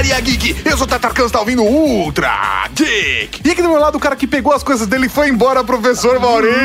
[0.00, 0.56] Cavalaria Geek!
[0.64, 3.42] Eu sou o Tatarkan, você tá ouvindo Ultra Geek!
[3.44, 6.18] E aqui do meu lado, o cara que pegou as coisas dele foi embora, professor
[6.18, 6.64] Maurício!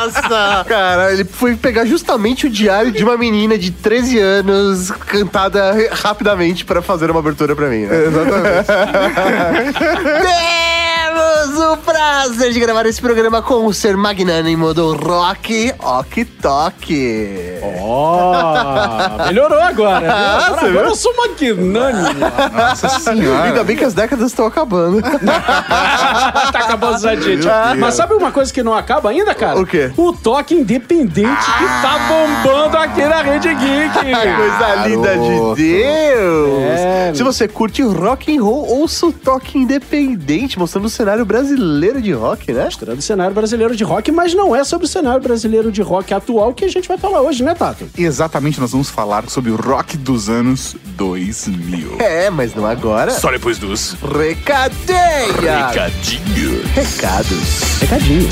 [0.00, 0.64] Nossa!
[0.66, 6.64] Cara, ele foi pegar justamente o diário de uma menina de 13 anos, cantada rapidamente
[6.64, 8.06] pra fazer uma abertura pra mim, né?
[8.06, 8.66] Exatamente.
[11.10, 17.58] Temos o prazer de gravar esse programa com o ser magnânimo do rock, Ok Tok.
[17.80, 20.00] Ó, melhorou agora.
[20.20, 22.20] Ah, Agora, eu sou magnânimo.
[22.52, 23.44] Nossa senhora!
[23.44, 25.00] Ainda bem que as décadas estão acabando.
[25.02, 27.46] tá acabando essa gente.
[27.78, 29.58] Mas sabe uma coisa que não acaba ainda, cara?
[29.58, 29.90] O quê?
[29.96, 33.94] O toque independente que tá bombando aqui na Rede Geek.
[34.36, 36.60] Coisa linda de Deus!
[36.62, 37.12] É.
[37.14, 42.12] Se você curte rock and roll, ouça o toque independente, mostrando o cenário brasileiro de
[42.12, 42.64] rock, né?
[42.66, 46.12] Mostrando o cenário brasileiro de rock, mas não é sobre o cenário brasileiro de rock
[46.12, 47.88] atual que a gente vai falar hoje, né, Tato?
[47.96, 51.96] Exatamente, nós vamos falar sobre o rock dos anos 2000.
[51.98, 53.12] É, mas não agora.
[53.12, 55.68] Só depois dos Recadeia!
[55.68, 56.66] recadinhos.
[56.74, 57.80] Recados.
[57.80, 58.28] Recadinho.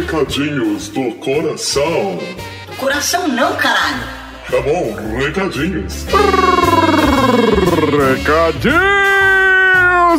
[0.00, 2.18] Recadinhos do coração.
[2.78, 4.25] Coração não, caralho.
[4.50, 6.06] Tá bom, recadinhos.
[8.14, 8.76] Recadinhos,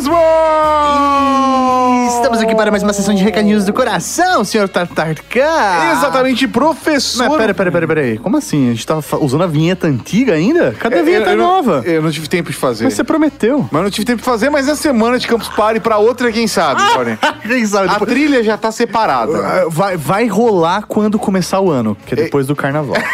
[0.06, 1.97] mano!
[2.08, 5.44] Estamos aqui para mais uma sessão de recadinhos do coração, senhor Tartarca.
[5.92, 7.28] Exatamente, professor.
[7.28, 8.18] Mas pera, pera, pera, pera aí.
[8.18, 8.68] Como assim?
[8.68, 10.74] A gente tava usando a vinheta antiga ainda?
[10.78, 11.82] Cadê a Eu- vinheta eu não- nova?
[11.84, 12.84] Eu não tive tempo de fazer.
[12.84, 13.68] Mas você prometeu.
[13.70, 16.46] Mas não tive tempo de fazer, mas é semana de Campus Party pra outra, quem
[16.46, 17.18] sabe, Maureen?
[17.46, 17.88] Quem sabe?
[17.90, 19.38] A trilha já tá separada.
[19.38, 22.96] Ah, Vai, vai rolar quando começar o ano, que é depois do carnaval.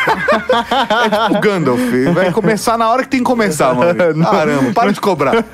[1.31, 1.81] O Gandalf
[2.15, 3.97] vai começar na hora que tem que começar, Mauri.
[4.25, 5.45] Caramba, para de cobrar.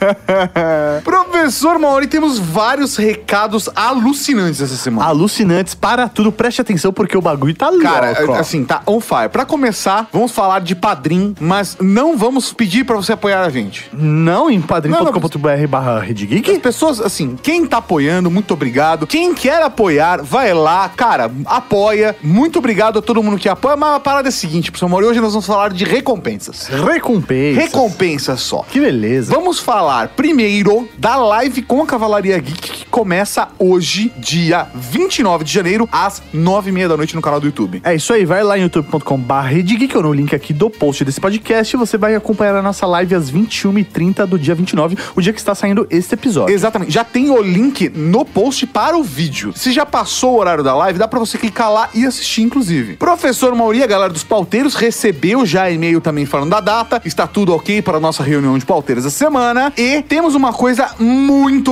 [1.41, 5.09] Professor Mauri, temos vários recados alucinantes essa semana.
[5.09, 7.83] Alucinantes, para tudo, preste atenção porque o bagulho tá louco.
[7.83, 8.35] Cara, ó.
[8.35, 9.31] assim, tá on fire.
[9.33, 13.89] Pra começar, vamos falar de padrim, mas não vamos pedir pra você apoiar a gente.
[13.91, 19.07] Não em padrim.com.br barra As pessoas, assim, quem tá apoiando, muito obrigado.
[19.07, 22.15] Quem quer apoiar, vai lá, cara, apoia.
[22.23, 23.79] Muito obrigado a todo mundo que apoia.
[23.79, 26.67] Mas a parada é a seguinte, professor Mauri, hoje nós vamos falar de recompensas.
[26.67, 27.61] Recompensa.
[27.63, 28.63] Recompensas só.
[28.71, 29.33] Que beleza.
[29.33, 35.53] Vamos falar primeiro da live com a Cavalaria Geek que começa hoje, dia 29 de
[35.53, 37.81] janeiro, às 9h30 da noite no canal do YouTube.
[37.85, 41.77] É isso aí, vai lá em youtube.com.br ou no link aqui do post desse podcast
[41.77, 45.55] você vai acompanhar a nossa live às 21h30 do dia 29, o dia que está
[45.55, 46.53] saindo este episódio.
[46.53, 49.53] Exatamente, já tem o link no post para o vídeo.
[49.55, 52.97] Se já passou o horário da live, dá pra você clicar lá e assistir, inclusive.
[52.97, 57.01] Professor Mauri, a galera dos pauteiros, recebeu já e-mail também falando da data.
[57.05, 59.73] Está tudo ok para a nossa reunião de pauteiros essa semana.
[59.77, 61.20] E temos uma coisa muito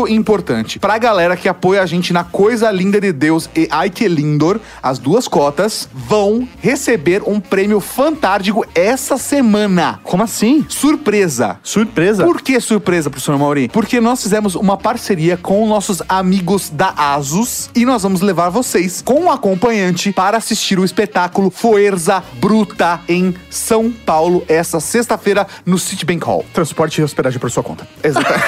[0.09, 0.79] importante.
[0.79, 4.61] Pra galera que apoia a gente na Coisa Linda de Deus e Ai Que Lindor,
[4.83, 10.01] as duas cotas vão receber um prêmio fantástico essa semana.
[10.05, 10.65] Como assim?
[10.69, 11.59] Surpresa!
[11.63, 12.25] Surpresa.
[12.25, 13.69] Por que surpresa, professor Mauri?
[13.69, 19.03] Porque nós fizemos uma parceria com nossos amigos da Asus e nós vamos levar vocês
[19.03, 25.79] com um acompanhante para assistir o espetáculo Forza Bruta em São Paulo essa sexta-feira no
[25.79, 26.45] Citibank Hall.
[26.53, 27.87] Transporte e hospedagem por sua conta.
[28.03, 28.41] Exata-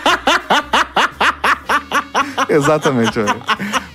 [2.48, 3.24] Exatamente.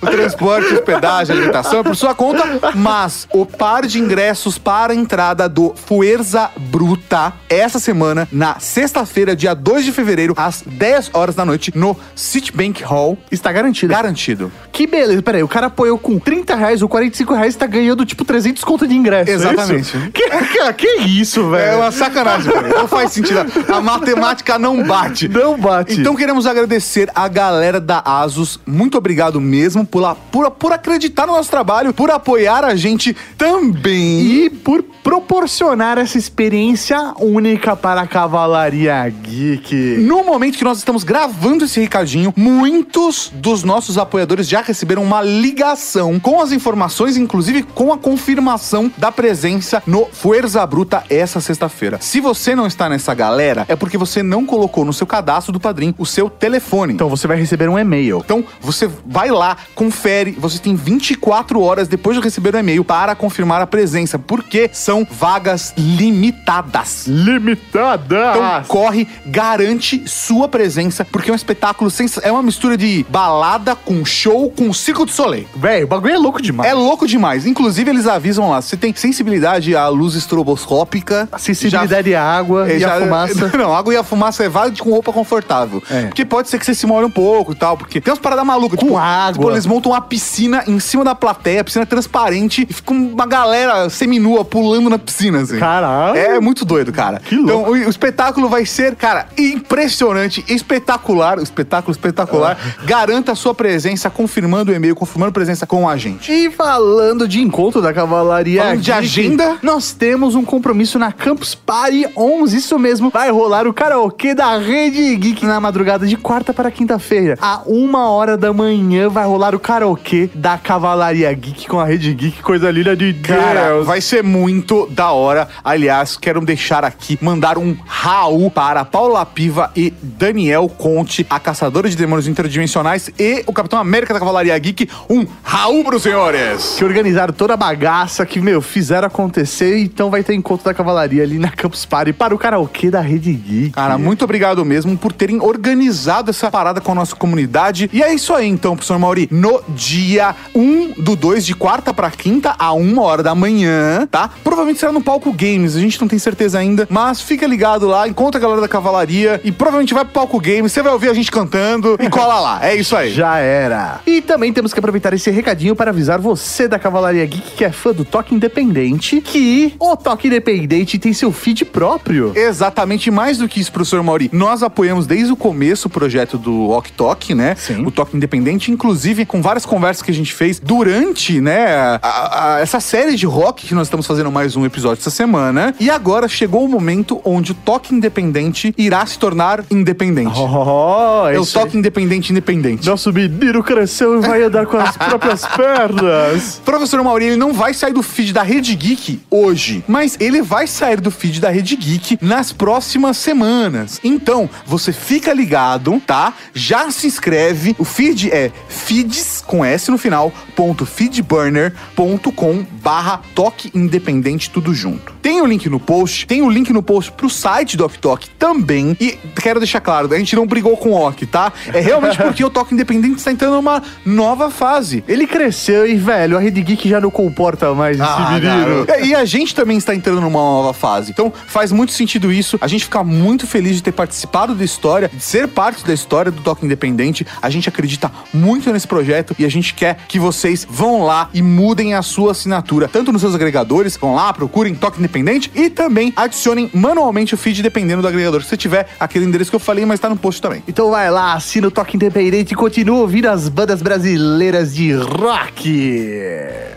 [0.06, 2.44] O transporte, hospedagem, alimentação é por sua conta,
[2.74, 9.34] mas o par de ingressos para a entrada do Fuerza Bruta essa semana, na sexta-feira,
[9.34, 13.18] dia 2 de fevereiro, às 10 horas da noite, no Citibank Hall.
[13.30, 13.92] Está garantido.
[13.92, 14.52] Garantido.
[14.72, 15.22] Que beleza.
[15.22, 18.62] Peraí, o cara apoiou com 30 reais ou 45 reais e tá ganhando tipo 300
[18.62, 19.30] conto de ingresso.
[19.30, 19.80] é Exatamente.
[19.80, 20.10] isso?
[20.12, 21.72] Que, que, que isso, velho?
[21.72, 22.68] É uma sacanagem, velho.
[22.68, 23.40] Não faz sentido.
[23.72, 25.28] A matemática não bate.
[25.28, 26.00] Não bate.
[26.00, 28.60] Então queremos agradecer a galera da Asus.
[28.66, 29.95] Muito obrigado mesmo por,
[30.30, 34.20] por, por acreditar no nosso trabalho, por apoiar a gente também.
[34.20, 39.74] E por proporcionar essa experiência única para a Cavalaria Geek.
[39.98, 45.22] No momento que nós estamos gravando esse recadinho, muitos dos nossos apoiadores já receberam uma
[45.22, 51.98] ligação com as informações, inclusive com a confirmação da presença no Fuerza Bruta essa sexta-feira.
[52.00, 55.60] Se você não está nessa galera, é porque você não colocou no seu cadastro do
[55.60, 56.92] padrinho o seu telefone.
[56.92, 58.22] Então você vai receber um e-mail.
[58.24, 63.14] Então, você vai lá, confere, você tem 24 horas depois de receber o e-mail para
[63.14, 67.06] confirmar a presença, porque são vagas limitadas.
[67.06, 68.32] Limitada!
[68.34, 73.76] Então corre, garante sua presença, porque é um espetáculo sens- é uma mistura de balada
[73.76, 75.46] com show com Circo de Soleil.
[75.54, 76.68] Velho, o bagulho é louco demais.
[76.70, 77.46] É louco demais.
[77.46, 81.28] Inclusive, eles avisam lá, você tem sensibilidade à luz estroboscópica.
[81.38, 83.52] Sensibilidade à água É, e já- a fumaça.
[83.56, 85.82] Não, água e a fumaça é válido com roupa confortável.
[85.90, 86.06] É.
[86.06, 88.44] Porque pode ser que você se molhe um pouco e tal, porque tem umas paradas
[88.44, 88.78] malucas.
[88.80, 89.32] Com água.
[89.34, 93.88] Tipo, eles montam uma piscina em cima da plateia, piscina transparente, e fica uma galera
[93.90, 95.58] seminua pulando na piscina, assim.
[95.58, 96.16] Caralho.
[96.16, 97.20] É muito doido, cara.
[97.20, 97.76] Que louco.
[97.76, 101.38] Então, o, o espetáculo vai ser, cara, impressionante, espetacular.
[101.38, 102.58] O espetáculo espetacular.
[102.58, 102.84] Ah.
[102.84, 106.32] Garanta a sua presença, confirmando o e-mail, confirmando presença com a gente.
[106.32, 109.58] E falando de encontro da Cavalaria Falando de agenda?
[109.62, 113.10] nós temos um compromisso na Campus Party 11, isso mesmo.
[113.10, 117.36] Vai rolar o karaokê da Rede Geek na madrugada de quarta para quinta-feira.
[117.40, 122.14] A uma hora da manhã vai rolar o karaokê da Cavalaria Geek com a Rede
[122.14, 123.84] Geek, coisa linda de Cara, Deus.
[123.84, 125.48] vai ser muito da hora.
[125.64, 131.90] Aliás, quero deixar aqui, mandar um Raul para Paula Piva e Daniel Conte, a caçadora
[131.90, 134.88] de demônios interdimensionais e o Capitão América da Cavalaria Geek.
[135.10, 136.76] Um Raul pros senhores!
[136.78, 139.78] que organizaram toda a bagaça, que, meu, fizeram acontecer.
[139.78, 143.32] Então vai ter encontro da cavalaria ali na Campus Party para o karaokê da Rede
[143.32, 143.70] Geek.
[143.70, 147.90] Cara, muito obrigado mesmo por terem organizado essa parada com a nossa comunidade.
[147.92, 149.28] E é isso aí, então, professor Mauri.
[149.28, 154.30] No dia 1 do 2, de quarta pra quinta, a uma hora da manhã, tá?
[154.42, 156.86] Provavelmente será no Palco Games, a gente não tem certeza ainda.
[156.90, 160.72] Mas fica ligado lá, encontra a galera da cavalaria e provavelmente vai pro Palco Games.
[160.72, 162.66] Você vai ouvir a gente cantando e cola lá.
[162.66, 163.12] É isso aí.
[163.16, 164.00] Já era.
[164.06, 167.72] E também temos que aproveitar esse recadinho para avisar você da Cavalaria Geek que é
[167.72, 172.32] fã do Toque Independente que o Toque Independente tem seu feed próprio.
[172.34, 174.30] Exatamente, mais do que isso, professor Mauri.
[174.32, 177.54] Nós apoiamos desde o começo o projeto do Ok Talk, né?
[177.56, 177.84] Sim.
[177.84, 182.60] O Toque Independente, inclusive com várias conversas que a gente fez durante, né, a- a-
[182.60, 185.74] essa série de rock que nós estamos fazendo mais um episódio essa semana.
[185.80, 190.32] E agora chegou o momento onde o Toque Independente irá se tornar independente.
[190.38, 192.86] Oh, é o Toque Independente Independente.
[192.86, 196.60] Nosso menino cresceu e vai andar com as próprias pernas.
[196.64, 200.66] Professor Mauri, ele não vai sair do feed da Rede Geek hoje, mas ele vai
[200.66, 204.00] sair do feed da Rede Geek nas próximas semanas.
[204.02, 206.32] Então, você fica ligado, tá?
[206.54, 207.74] Já se inscreve.
[207.78, 209.16] O feed é feeds
[209.46, 215.12] com S no final, ponto feedburner.com barra toque independente tudo junto.
[215.20, 218.28] Tem o link no post, tem o link no post pro site do Ok Talk
[218.38, 218.96] também.
[219.00, 221.52] E quero deixar claro, a gente não brigou com o Ok, tá?
[221.72, 225.02] É realmente porque o Toque Independente está entrando numa nova fase.
[225.08, 228.86] Ele cresceu e, velho, a Rede Geek já não comporta mais esse Ah, menino.
[229.06, 231.10] E a gente também está entrando numa nova fase.
[231.10, 232.58] Então faz muito sentido isso.
[232.60, 236.30] A gente fica muito feliz de ter participado da história, de ser parte da história
[236.30, 237.26] do Toque Independente.
[237.40, 241.42] A gente acredita muito nesse projeto e a gente quer que vocês vão lá e
[241.42, 246.12] mudem a sua assinatura, tanto nos seus agregadores, vão lá, procurem Toque Independente e também
[246.16, 248.42] adicionem manualmente o feed dependendo do agregador.
[248.42, 250.62] Se você tiver aquele endereço que eu falei, mas tá no post também.
[250.66, 256.00] Então vai lá, assina o Toque Independente e continua ouvindo as bandas brasileiras de rock.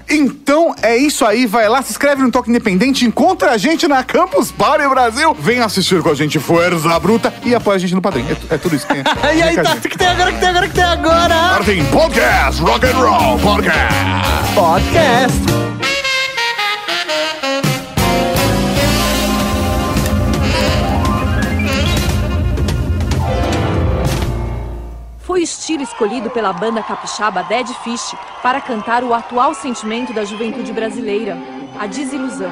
[0.09, 4.03] Então é isso aí, vai lá, se inscreve no Toque Independente, encontra a gente na
[4.03, 8.01] Campus Party Brasil, vem assistir com a gente Força Bruta e apoia a gente no
[8.01, 8.25] Padrim.
[8.50, 9.03] É, é tudo isso que tem.
[9.39, 11.35] E aí, tá, o que tem agora, o que tem agora, o que tem agora?
[11.35, 14.54] Agora tem Podcast Rock and Roll Podcast.
[14.54, 15.40] Podcast.
[25.22, 30.24] Foi o estilo escolhido pela banda capixaba Dead Fish para cantar o atual sentimento da
[30.24, 31.36] juventude brasileira,
[31.80, 32.52] a desilusão.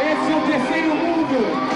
[0.00, 1.73] Esse é o terceiro mundo.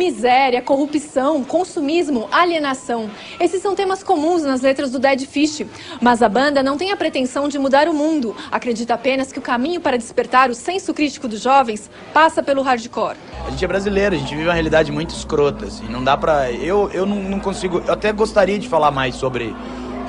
[0.00, 3.10] Miséria, corrupção, consumismo, alienação.
[3.38, 5.66] Esses são temas comuns nas letras do Dead Fish.
[6.00, 8.34] Mas a banda não tem a pretensão de mudar o mundo.
[8.50, 13.18] Acredita apenas que o caminho para despertar o senso crítico dos jovens passa pelo hardcore.
[13.46, 16.50] A gente é brasileiro, a gente vive uma realidade muito escrota, assim, não dá pra...
[16.50, 17.82] Eu, eu não, não consigo...
[17.86, 19.54] Eu até gostaria de falar mais sobre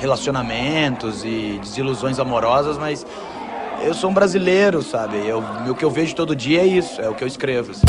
[0.00, 3.04] relacionamentos e desilusões amorosas, mas
[3.82, 5.18] eu sou um brasileiro, sabe?
[5.18, 7.82] Eu, o que eu vejo todo dia é isso, é o que eu escrevo, assim.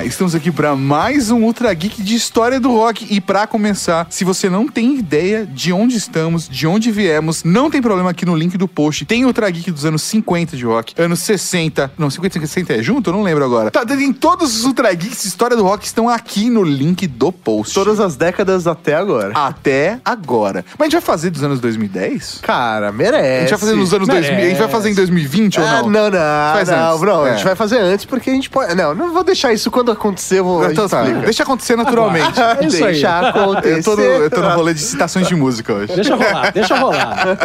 [0.00, 0.08] Beleza!
[0.10, 3.06] Estamos aqui para mais um Ultra Geek de história do rock.
[3.10, 7.70] E para começar, se você não tem ideia de onde estamos, de onde viemos, não
[7.70, 9.04] tem problema aqui no link do post.
[9.04, 11.92] Tem Ultra Geek dos anos 50 de rock, anos 60.
[11.98, 13.10] Não, 50 e 60 é junto?
[13.10, 13.70] Eu não lembro agora.
[13.70, 17.30] Tá, tem todos os Ultra Geeks de história do rock estão aqui no link do
[17.30, 17.74] post.
[17.74, 19.32] Todas as décadas até agora.
[19.34, 20.64] Até agora.
[20.78, 22.40] Mas a gente vai fazer dos anos 2010?
[22.42, 23.36] Cara, merece.
[23.36, 24.36] A gente vai fazer nos anos 2000.
[24.38, 25.90] A gente vai fazer em 2020 ou Ah, não?
[25.90, 26.18] não, não,
[26.54, 27.02] Faz não, antes.
[27.02, 27.30] não, É.
[27.30, 28.74] a gente vai fazer antes porque a gente pode.
[28.74, 30.70] Não, não vou deixar isso quando tudo acontecer, eu vou.
[30.70, 32.40] Então tá, deixa acontecer naturalmente.
[32.40, 32.92] É isso aí.
[32.92, 33.78] Deixa acontecer.
[33.78, 35.94] Eu tô, no, eu tô no rolê de citações de música hoje.
[35.94, 37.38] Deixa rolar, deixa rolar.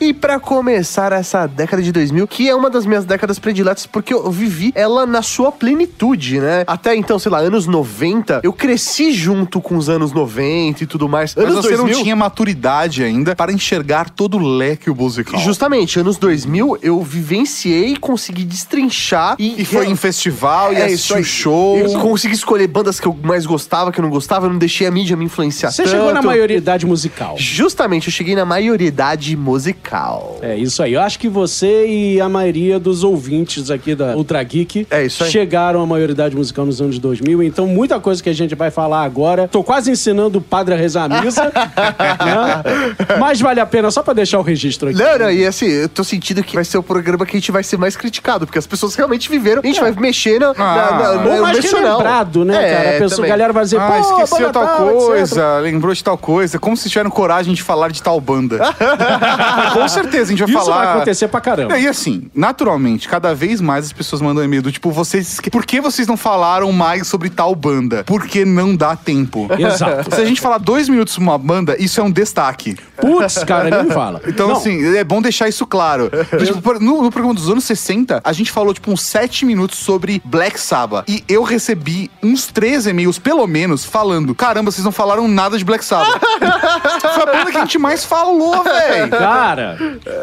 [0.00, 4.12] E pra começar essa década de 2000, que é uma das minhas décadas prediletas, porque
[4.12, 6.64] eu vivi ela na sua plenitude, né?
[6.66, 11.08] Até então, sei lá, anos 90, eu cresci junto com os anos 90 e tudo
[11.08, 11.34] mais.
[11.34, 15.40] Mas Anos você 2000, não tinha maturidade ainda para enxergar todo o leque musical.
[15.40, 19.62] Justamente, anos 2000, eu vivenciei, consegui destrinchar e...
[19.62, 21.24] E foi em festival, e É isso aí.
[21.24, 21.78] show.
[21.78, 24.86] Eu consegui escolher bandas que eu mais gostava, que eu não gostava, eu não deixei
[24.86, 25.92] a mídia me influenciar Você tanto.
[25.92, 27.34] chegou na maioridade musical.
[27.38, 30.38] Justamente, eu cheguei na maioridade musical.
[30.42, 30.92] É isso aí.
[30.94, 35.24] Eu acho que você e a maioria dos ouvintes aqui da Ultra Geek É isso
[35.24, 35.30] aí.
[35.30, 37.42] chegaram à maioridade musical nos anos 2000.
[37.42, 39.48] Então, muita coisa que a gente vai falar agora.
[39.48, 41.44] Tô quase ensinando o padre a rezar a missa.
[41.52, 43.16] né?
[43.18, 44.98] Mas vale a pena só pra deixar o registro aqui.
[44.98, 47.52] Não, não, e assim, eu tô sentindo que vai ser o programa que a gente
[47.52, 50.90] vai ser mais criticado, porque as pessoas realmente viveram, a gente vai mexer na, na,
[50.90, 51.14] na, Ah.
[51.14, 51.90] no Ou mais emocional.
[51.98, 52.96] relembrado, né, É, cara?
[52.96, 55.06] A pessoa, a galera vai dizer, Ah, pô, esqueceu tal tal, etc.
[55.06, 56.58] coisa, lembrou de tal coisa.
[56.58, 58.58] Como se tiveram coragem de falar de tal banda.
[59.72, 60.84] Com certeza, a gente vai Isso falar.
[60.84, 61.78] vai acontecer pra caramba.
[61.78, 65.40] E assim, naturalmente, cada vez mais as pessoas mandam e-mail do tipo, vocês.
[65.50, 68.04] Por que vocês não falaram mais sobre tal banda?
[68.04, 69.48] Porque não dá tempo.
[69.58, 70.14] Exato.
[70.14, 72.76] Se a gente falar dois minutos uma banda, isso é um destaque.
[73.00, 74.20] Putz, cara, nem me fala.
[74.26, 76.10] Então, Não, assim, é bom deixar isso claro.
[76.42, 80.20] Tipo, no, no programa dos anos 60, a gente falou, tipo, uns 7 minutos sobre
[80.24, 81.04] Black Sabbath.
[81.08, 85.64] E eu recebi uns três e-mails, pelo menos, falando: caramba, vocês não falaram nada de
[85.64, 86.20] Black Sabbath.
[87.00, 89.10] Foi a banda que a gente mais falou, velho.
[89.10, 89.76] Cara,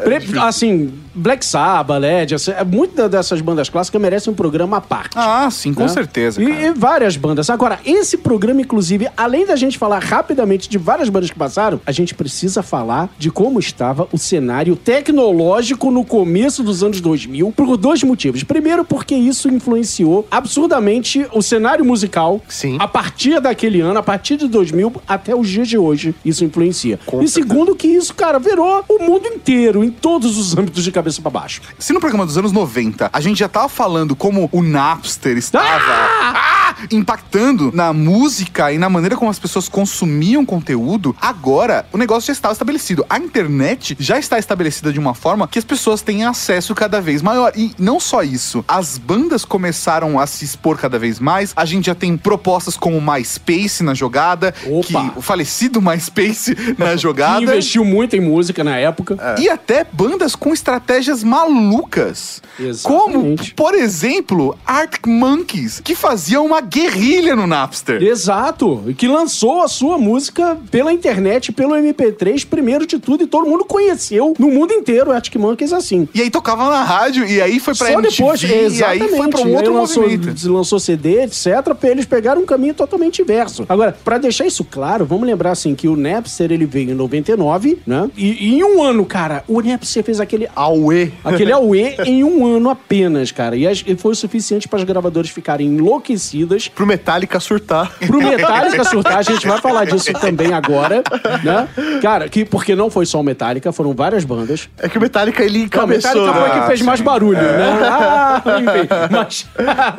[0.03, 4.81] pre- assim, Black Sabbath, Led, assim, é, muitas dessas bandas clássicas merecem um programa à
[4.81, 5.17] parte.
[5.17, 5.87] Ah, sim, com né?
[5.89, 6.41] certeza.
[6.41, 6.61] E, cara.
[6.61, 7.49] e várias bandas.
[7.49, 11.91] Agora, esse programa, inclusive, além da gente falar rapidamente de várias bandas que passaram, a
[11.91, 17.75] gente precisa falar de como estava o cenário tecnológico no começo dos anos 2000, por
[17.75, 18.43] dois motivos.
[18.43, 22.41] Primeiro, porque isso influenciou absurdamente o cenário musical.
[22.47, 22.77] Sim.
[22.79, 26.99] A partir daquele ano, a partir de 2000 até os dias de hoje, isso influencia.
[27.05, 27.47] Com e certeza.
[27.49, 31.31] segundo, que isso, cara, virou o mundo inteiro, em todos os âmbitos de cabeça pra
[31.31, 31.61] baixo.
[31.77, 35.65] Se no programa dos anos 90 a gente já tava falando como o Napster estava
[35.91, 42.27] ah, impactando na música e na maneira como as pessoas consumiam conteúdo, agora o negócio
[42.27, 43.05] já estava estabelecido.
[43.09, 47.21] A internet já está estabelecida de uma forma que as pessoas têm acesso cada vez
[47.21, 47.51] maior.
[47.55, 51.53] E não só isso, as bandas começaram a se expor cada vez mais.
[51.55, 54.85] A gente já tem propostas como o MySpace na jogada, Opa.
[55.11, 57.41] que o falecido MySpace na Que jogada.
[57.41, 59.17] investiu muito em música na época.
[59.39, 62.41] E até bandas com estratégias malucas.
[62.59, 63.53] Exatamente.
[63.53, 68.01] Como, por exemplo, Arctic Monkeys, que faziam uma guerrilha no Napster.
[68.01, 73.27] Exato, e que lançou a sua música pela internet, pelo MP3, primeiro de tudo, e
[73.27, 76.07] todo mundo conheceu no mundo inteiro Arctic Monkeys assim.
[76.13, 79.17] E aí tocava na rádio, e aí foi pra Só MTV, depois, e aí exatamente.
[79.17, 80.08] foi pra um outro movimento.
[80.45, 83.65] Lançou CD, etc, pra eles pegaram um caminho totalmente inverso.
[83.69, 87.79] Agora, pra deixar isso claro, vamos lembrar assim que o Napster ele veio em 99,
[87.85, 88.09] né?
[88.15, 91.13] E, e em um ano, cara, o Napster fez aquele Aue.
[91.23, 93.55] Aquele AUE em um ano apenas, cara.
[93.55, 96.67] E, as- e foi o suficiente para as gravadoras ficarem enlouquecidas.
[96.67, 97.91] Pro Metallica surtar.
[98.05, 101.03] Pro Metallica surtar, a gente vai falar disso também agora,
[101.43, 101.67] né?
[102.01, 104.69] Cara, que, porque não foi só o Metallica, foram várias bandas.
[104.77, 106.11] É que o Metallica, ele Não, o encabeçou.
[106.25, 107.79] Metallica foi que fez mais barulho, né?
[107.83, 108.87] Ah, enfim.
[109.11, 109.47] Mas,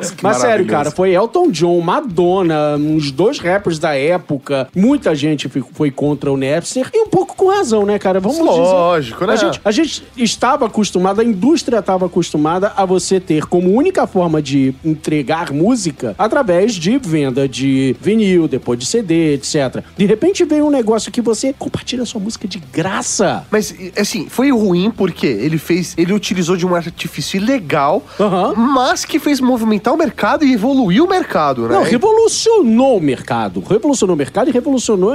[0.21, 4.67] mas sério, cara, foi Elton John, Madonna, uns dois rappers da época.
[4.75, 6.89] Muita gente foi contra o Napster.
[6.93, 8.19] E um pouco com razão, né, cara?
[8.19, 9.27] Vamos Lógico, dizer.
[9.27, 9.33] né?
[9.33, 14.05] A gente, a gente estava acostumado, a indústria estava acostumada a você ter como única
[14.07, 19.83] forma de entregar música através de venda de vinil, depois de CD, etc.
[19.97, 23.45] De repente veio um negócio que você compartilha sua música de graça.
[23.51, 25.93] Mas, assim, foi ruim porque ele fez.
[25.97, 28.53] Ele utilizou de um artifício ilegal, Aham.
[28.55, 29.39] mas que fez
[29.81, 31.75] movimentar o mercado e evoluiu o mercado, né?
[31.75, 33.61] Não, revolucionou o mercado.
[33.67, 35.13] Revolucionou o mercado e revolucionou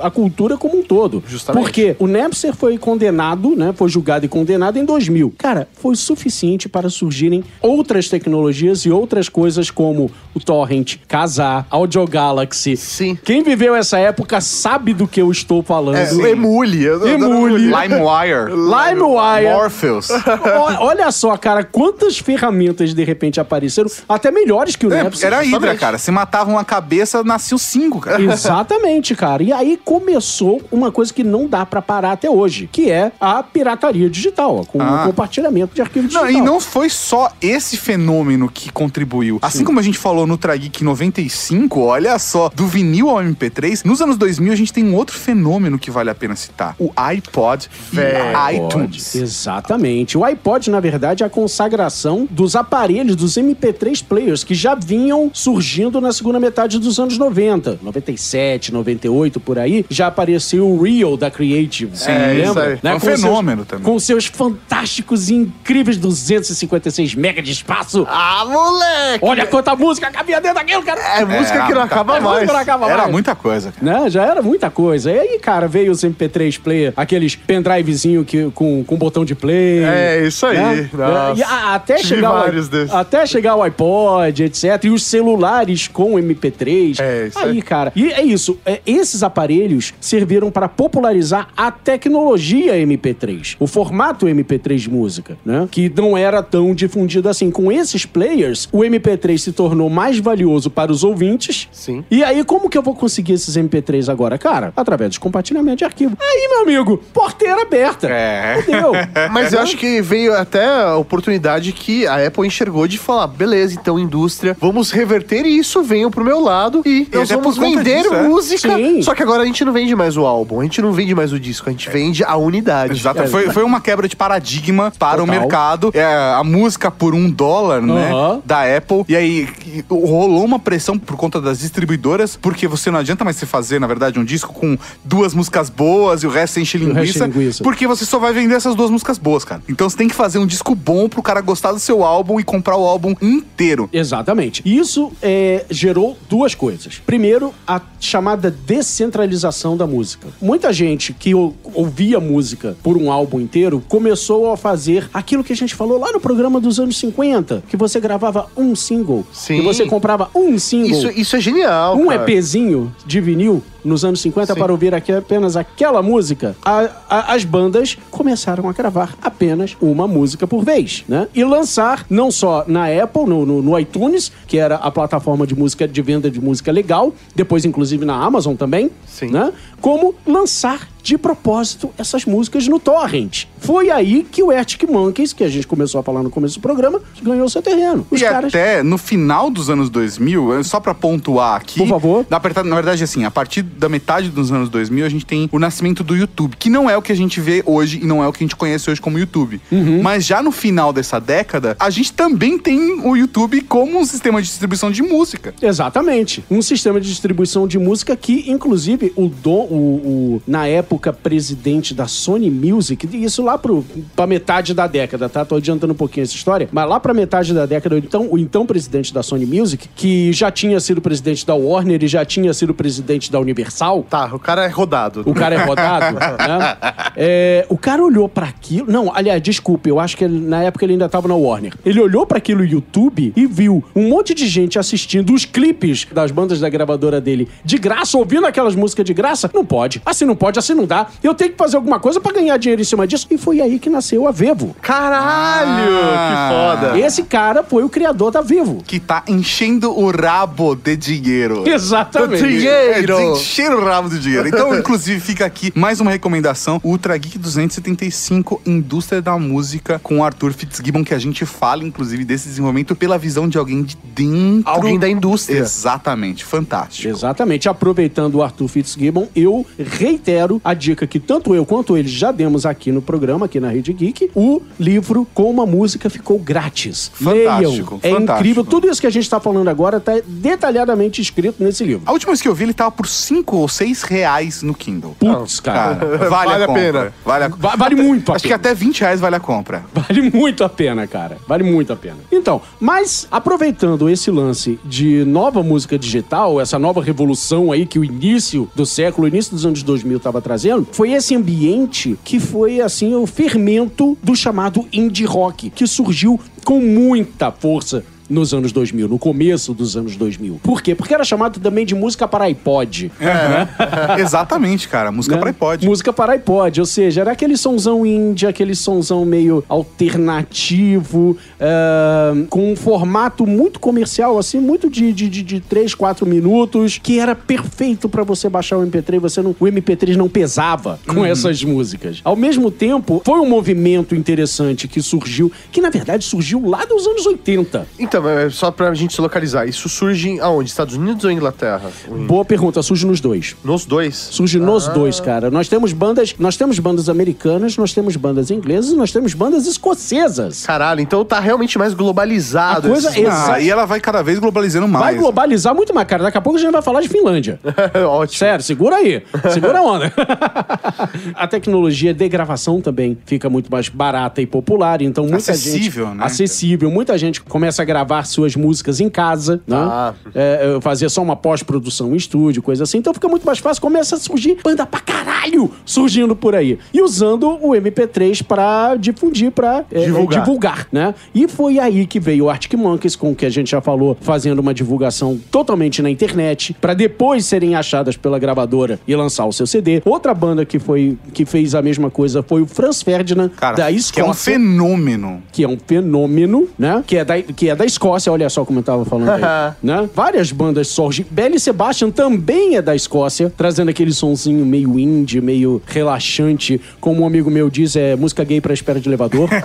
[0.00, 1.22] a cultura como um todo.
[1.26, 1.62] Justamente.
[1.62, 3.72] Porque o Napster foi condenado, né?
[3.76, 5.34] Foi julgado e condenado em 2000.
[5.36, 12.06] Cara, foi suficiente para surgirem outras tecnologias e outras coisas como o Torrent, Casar, Audio
[12.06, 12.76] Galaxy.
[12.76, 13.18] Sim.
[13.22, 15.96] Quem viveu essa época sabe do que eu estou falando.
[15.96, 16.86] É, o Emule.
[16.86, 17.64] Emule.
[17.64, 18.52] LimeWire.
[18.52, 19.54] LimeWire.
[19.54, 20.08] Morpheus.
[20.80, 25.26] Olha só, cara, quantas ferramentas de repente apareceram, até melhores que o É, Napster.
[25.26, 25.98] era a Hydra, cara.
[25.98, 28.20] Você matava uma cabeça, nasciam cinco, cara.
[28.22, 29.42] Exatamente, cara.
[29.42, 33.42] E aí começou uma coisa que não dá pra parar até hoje, que é a
[33.42, 35.02] pirataria digital, com Ah.
[35.02, 36.24] o compartilhamento de arquivo digital.
[36.24, 39.38] Não, e não foi só esse fenômeno que contribuiu.
[39.42, 44.00] Assim como a gente falou no Trageek 95, olha só, do vinil ao MP3, nos
[44.00, 46.74] anos 2000 a gente tem um outro fenômeno que vale a pena citar.
[46.78, 49.14] O iPod e iTunes.
[49.14, 50.16] Exatamente.
[50.18, 55.30] O iPod, na verdade, é a consagração dos aparelhos, dos MP3 players, que já vinham
[55.32, 57.78] surgindo na segunda metade dos anos 90.
[57.82, 61.96] 97, 98, por aí, já apareceu o Real da Creative.
[61.96, 62.78] Sim, É, isso aí.
[62.82, 63.84] É um Com seus- fenômeno também.
[63.84, 68.06] Com seus fantásticos e incríveis 256 mega de espaço.
[68.08, 69.24] Ah, moleque!
[69.24, 71.00] Olha quanta música cabia dentro daquilo, cara.
[71.20, 72.46] É música É, que não acaba mais.
[72.48, 73.12] não acaba Era mais.
[73.12, 74.00] muita coisa, cara.
[74.04, 74.10] Né?
[74.10, 75.10] Já era muita coisa.
[75.10, 79.82] E aí, cara, veio os MP3 player, aqueles pendrivezinho que, com, com botão de play.
[79.84, 80.56] É, isso aí.
[80.58, 80.90] né?
[80.92, 81.40] Nossa.
[81.40, 82.92] E a- até Tive chegar, o, desses.
[82.94, 83.83] até chegar o iPod,
[84.26, 84.84] etc.
[84.84, 87.00] E os celulares com MP3.
[87.00, 87.62] É, isso aí, aí.
[87.62, 87.92] cara.
[87.94, 88.58] E é isso.
[88.64, 93.56] é, esses aparelhos serviram para popularizar a tecnologia MP3.
[93.58, 95.68] O formato MP3 de música, né?
[95.70, 97.50] Que não era tão difundido assim.
[97.50, 101.68] Com esses players, o MP3 se tornou mais valioso para os ouvintes.
[101.72, 102.04] Sim.
[102.10, 104.38] E aí, como que eu vou conseguir esses MP3 agora?
[104.38, 106.16] Cara, através de compartilhamento de arquivo.
[106.20, 108.08] Aí, meu amigo, porteira aberta.
[108.08, 108.62] É.
[108.62, 108.92] Fudeu.
[109.32, 113.73] Mas eu acho que veio até a oportunidade que a Apple enxergou de falar, beleza,
[113.74, 118.14] então indústria, vamos reverter isso, venham pro meu lado e nós até vamos vender disso,
[118.14, 118.22] é.
[118.22, 118.76] música.
[118.76, 119.02] Sim.
[119.02, 121.32] Só que agora a gente não vende mais o álbum, a gente não vende mais
[121.32, 122.94] o disco, a gente vende a unidade.
[122.94, 123.22] Exato.
[123.22, 125.40] É, foi, foi uma quebra de paradigma para o Total.
[125.40, 125.90] mercado.
[125.94, 128.10] É, a música por um dólar, né?
[128.44, 129.04] Da Apple.
[129.08, 133.36] E aí e rolou uma pressão por conta das distribuidoras, porque você não adianta mais
[133.36, 136.92] você fazer, na verdade, um disco com duas músicas boas e o resto enche o
[136.92, 137.24] resto linguiça.
[137.24, 137.64] é linguiça.
[137.64, 139.62] Porque você só vai vender essas duas músicas boas, cara.
[139.68, 142.44] Então você tem que fazer um disco bom pro cara gostar do seu álbum e
[142.44, 143.44] comprar o álbum inteiro.
[143.92, 144.62] Exatamente.
[144.64, 147.00] Isso é, gerou duas coisas.
[147.04, 150.28] Primeiro, a chamada descentralização da música.
[150.40, 155.52] Muita gente que ou- ouvia música por um álbum inteiro começou a fazer aquilo que
[155.52, 159.56] a gente falou lá no programa dos anos 50, que você gravava um single, Sim.
[159.56, 160.90] que você comprava um single.
[160.90, 161.96] Isso, isso é genial.
[161.96, 162.22] um cara.
[162.30, 167.44] EPzinho de vinil nos anos 50 para ouvir aqui apenas aquela música, a- a- as
[167.44, 171.28] bandas começaram a gravar apenas uma música por vez, né?
[171.34, 175.54] E lançar não só na Apple, no, no- no iTunes, que era a plataforma de
[175.54, 179.26] música de venda de música legal, depois inclusive na Amazon também, Sim.
[179.30, 179.52] né?
[179.84, 183.44] Como lançar de propósito essas músicas no torrent.
[183.58, 186.62] Foi aí que o Arctic Monkeys, que a gente começou a falar no começo do
[186.62, 188.06] programa, ganhou seu terreno.
[188.10, 191.78] Os e caras até no final dos anos 2000, eh, só pra pontuar aqui.
[191.78, 192.26] Por favor.
[192.30, 195.58] Na, na verdade, assim, a partir da metade dos anos 2000, a gente tem o
[195.58, 198.28] nascimento do YouTube, que não é o que a gente vê hoje e não é
[198.28, 199.60] o que a gente conhece hoje como YouTube.
[199.70, 200.02] Uhum.
[200.02, 204.40] Mas já no final dessa década, a gente também tem o YouTube como um sistema
[204.40, 205.54] de distribuição de música.
[205.60, 206.42] Exatamente.
[206.50, 211.94] Um sistema de distribuição de música que, inclusive, o, Dom, o, o- na época, presidente
[211.94, 213.84] da Sony Music, isso lá pro,
[214.14, 215.44] pra metade da década, tá?
[215.44, 218.64] Tô adiantando um pouquinho essa história, mas lá pra metade da década, então, o então
[218.66, 222.72] presidente da Sony Music, que já tinha sido presidente da Warner e já tinha sido
[222.74, 225.22] presidente da Universal, Tá, o cara é rodado.
[225.26, 226.76] o cara é rodado, né?
[227.16, 228.90] É, o cara olhou pra aquilo.
[228.90, 231.74] Não, aliás, desculpe, eu acho que ele- na época ele ainda tava na Warner.
[231.84, 236.06] Ele olhou pra aquilo no YouTube e viu um monte de gente assistindo os clipes
[236.12, 239.50] das bandas da gravadora dele de graça, ouvindo aquelas músicas de graça.
[239.54, 240.02] Não pode.
[240.04, 241.06] Assim não pode, assim não dá.
[241.22, 243.26] Eu tenho que fazer alguma coisa pra ganhar dinheiro em cima disso.
[243.30, 244.74] E foi aí que nasceu a Vevo.
[244.82, 246.76] Caralho, Ah.
[246.78, 246.98] que foda.
[246.98, 248.82] Esse cara foi o criador da Vivo.
[248.86, 251.62] Que tá enchendo o rabo de dinheiro.
[251.68, 252.42] Exatamente.
[252.46, 253.16] Dinheiro.
[253.18, 254.48] É, o rabo do dinheiro.
[254.48, 260.18] Então, inclusive, fica aqui mais uma recomendação: o Ultra Geek 275 Indústria da Música com
[260.18, 263.96] o Arthur Fitzgibbon, que a gente fala, inclusive, desse desenvolvimento pela visão de alguém de
[264.14, 264.62] dentro.
[264.70, 265.58] Alguém da indústria.
[265.58, 267.08] Exatamente, fantástico.
[267.08, 267.68] Exatamente.
[267.68, 272.66] Aproveitando o Arthur Fitzgibbon, eu reitero a dica que tanto eu quanto ele já demos
[272.66, 274.30] aqui no programa, aqui na Rede Geek.
[274.34, 277.10] O livro com uma música ficou grátis.
[277.14, 278.00] Fantástico, Leiam.
[278.02, 278.32] É fantástico.
[278.40, 278.64] incrível.
[278.64, 282.02] Tudo isso que a gente está falando agora está detalhadamente escrito nesse livro.
[282.06, 285.16] A última vez que eu vi, ele tava por 5 ou 6 reais no Kindle.
[285.18, 285.96] Putz, cara.
[285.96, 287.12] Cara, vale, Vale a, a pena.
[287.24, 287.48] Vale, a...
[287.48, 288.56] Va- vale muito a Acho que pena.
[288.56, 289.84] até 20 reais vale a compra.
[289.92, 291.38] Vale muito a pena, cara.
[291.46, 292.16] Vale muito a pena.
[292.30, 298.04] Então, mas aproveitando esse lance de nova música digital, essa nova revolução aí que o
[298.04, 303.14] início do século, início dos anos 2000 estava trazendo, foi esse ambiente que foi assim
[303.14, 309.18] o fermento do chamado indie rock, que surgiu com muita força nos anos 2000, no
[309.18, 310.60] começo dos anos 2000.
[310.62, 310.94] Por quê?
[310.94, 313.10] Porque era chamado também de música para iPod.
[313.20, 314.20] É.
[314.20, 315.10] Exatamente, cara.
[315.12, 315.40] Música né?
[315.40, 315.86] pra iPod.
[315.86, 322.72] Música para iPod, ou seja, era aquele sonzão indie, aquele sonzão meio alternativo, ah, com
[322.72, 327.34] um formato muito comercial, assim, muito de, de, de, de 3, 4 minutos, que era
[327.34, 331.24] perfeito pra você baixar o MP3, você não, o MP3 não pesava com Uhum.
[331.26, 332.20] essas músicas.
[332.24, 337.06] Ao mesmo tempo, foi um movimento interessante que surgiu, que na verdade surgiu lá dos
[337.06, 337.86] anos 80.
[337.98, 340.70] Então, é só pra gente se localizar, isso surge aonde?
[340.70, 341.90] Estados Unidos ou Inglaterra?
[342.26, 343.56] Boa pergunta, surge nos dois.
[343.64, 344.14] Nos dois?
[344.16, 344.92] Surge nos Ah.
[344.92, 345.50] dois, cara.
[345.50, 350.64] Nós temos bandas, nós temos bandas americanas, nós temos bandas inglesas, nós temos bandas escocesas.
[350.66, 352.88] Caralho, então tá realmente mais globalizado.
[352.88, 355.04] A coisa esses- é- Ah, e ela vai cada vez globalizando mais.
[355.04, 356.22] Vai globalizar muito mais, cara.
[356.24, 357.58] Daqui a pouco a gente vai falar de Finlândia.
[358.08, 358.38] Ótimo.
[358.38, 359.22] Sério, segura aí.
[359.52, 360.12] Segura a onda.
[361.34, 366.16] a tecnologia de gravação também fica muito mais barata e popular, então muita Acessível, gente...
[366.18, 366.24] né?
[366.24, 366.90] Acessível.
[366.90, 369.76] Muita gente começa a gravar suas músicas em casa, né?
[369.76, 370.14] Ah.
[370.34, 372.98] É, é, fazer só uma pós-produção em estúdio, coisa assim.
[372.98, 373.80] Então fica muito mais fácil.
[373.82, 376.78] Começa a surgir banda pra caralho surgindo por aí.
[376.92, 380.38] E usando o MP3 pra difundir, pra é, Divulgar.
[380.38, 381.14] é, divulgar, né?
[381.34, 384.16] E foi aí que veio o Arctic Monkeys, com o que a gente já falou,
[384.20, 389.52] fazendo uma divulgação totalmente na internet, pra depois serem achadas pela gravadora e lançar o
[389.52, 390.02] seu CD.
[390.04, 393.86] Outra banda que foi que fez a mesma coisa foi o Franz Ferdinand Cara, da
[393.86, 395.42] que é Escócia um fenômeno.
[395.52, 397.02] que é um fenômeno, né?
[397.06, 399.42] Que é da, que é da Escócia, olha só como eu tava falando aí,
[399.82, 400.08] né?
[400.14, 401.24] Várias bandas surgem.
[401.30, 407.26] Belly Sebastian também é da Escócia, trazendo aquele sonzinho meio indie, meio relaxante, como um
[407.26, 409.48] amigo meu diz, é música gay pra espera de elevador.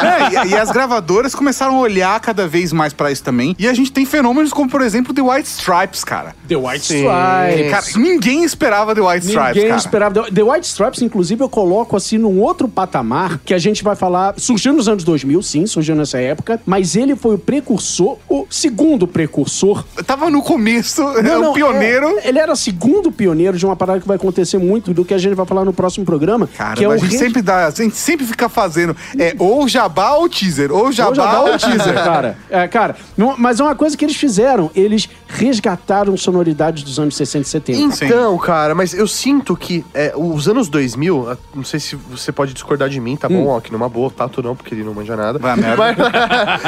[0.00, 3.54] É, e, e as gravadoras começaram a olhar cada vez mais pra isso também.
[3.58, 6.34] E a gente tem fenômenos como, por exemplo, The White Stripes, cara.
[6.48, 7.06] The White Sim.
[7.06, 7.70] Stripes.
[7.70, 9.80] Cara, ninguém esperava The White Stripes, Ninguém cara.
[9.80, 10.22] esperava.
[10.22, 13.96] The- The White Stripes, inclusive, eu coloco assim num outro patamar que a gente vai
[13.96, 14.34] falar.
[14.38, 19.04] Surgiu nos anos 2000, sim, surgiu nessa época, mas ele foi o precursor, o segundo
[19.08, 22.06] precursor Tava no começo, é Não, o não, pioneiro.
[22.20, 25.18] é- ele era segundo pioneiro de uma parada que vai acontecer muito do que a
[25.18, 26.48] gente vai falar no próximo programa.
[26.56, 29.34] Cara, que é o a gente re- sempre dá, a gente sempre fica fazendo é
[29.38, 32.38] ou jabá ou teaser, ou jabá Ou já dá ou o teaser, cara.
[32.48, 34.70] É, cara, não- mas é uma coisa que eles fizeram.
[34.74, 38.04] Eles resgataram sonoridades dos anos 60 e 70.
[38.04, 42.30] Então, cara, mas eu sinto que é, os anos 2000, ah, não sei se você
[42.30, 43.46] pode discordar de mim, tá bom?
[43.48, 45.38] Ó, que numa boa, Tato não, porque ele não manja nada.
[45.38, 45.76] Vai merda.
[45.76, 45.96] Mas,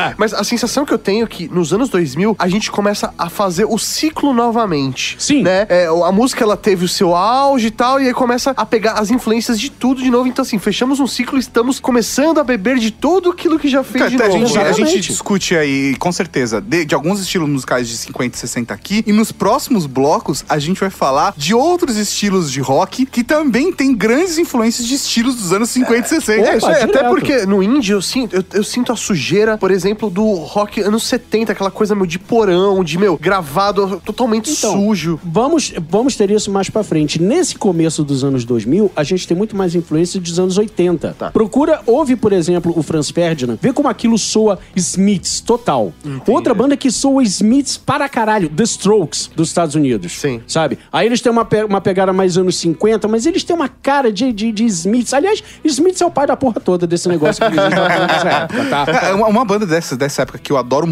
[0.17, 3.29] mas a sensação que eu tenho é que nos anos 2000 a gente começa a
[3.29, 5.17] fazer o ciclo novamente.
[5.19, 5.43] Sim.
[5.43, 5.67] Né?
[5.69, 8.95] É, a música ela teve o seu auge e tal, e aí começa a pegar
[8.95, 10.29] as influências de tudo de novo.
[10.29, 13.83] Então, assim, fechamos um ciclo e estamos começando a beber de tudo aquilo que já
[13.83, 14.47] fez de Então, a, novo.
[14.47, 14.69] gente, né?
[14.69, 18.75] a gente discute aí, com certeza, de, de alguns estilos musicais de 50 e 60
[18.75, 19.05] aqui.
[19.07, 23.73] E nos próximos blocos, a gente vai falar de outros estilos de rock que também
[23.73, 26.49] tem grandes influências de estilos dos anos 50 e 60.
[26.49, 29.71] É, isso aí, até porque no indie eu sinto, eu, eu sinto a sujeira, por
[29.71, 34.73] exemplo, do rock anos 70, aquela coisa, meu, de porão, de, meu, gravado totalmente Então,
[34.73, 35.19] sujo.
[35.25, 37.21] Vamos, vamos ter isso mais pra frente.
[37.21, 41.17] Nesse começo dos anos 2000, a gente tem muito mais influência dos anos 80.
[41.19, 41.31] Tá.
[41.31, 45.93] Procura, ouve, por exemplo, o Franz Ferdinand, vê como aquilo soa Smiths total.
[46.27, 50.13] Outra banda que soa Smiths para caralho, The Strokes, dos Estados Unidos.
[50.13, 50.41] Sim.
[50.47, 50.79] Sabe?
[50.93, 54.13] Aí eles têm uma, pe- uma pegada mais anos 50, mas eles têm uma cara
[54.13, 55.13] de, de, de Smiths.
[55.13, 58.87] Aliás, Smiths é o pai da porra toda desse negócio que eles nessa época, tá?
[59.03, 60.87] É, uma, uma banda dessa, dessa época que eu adoro,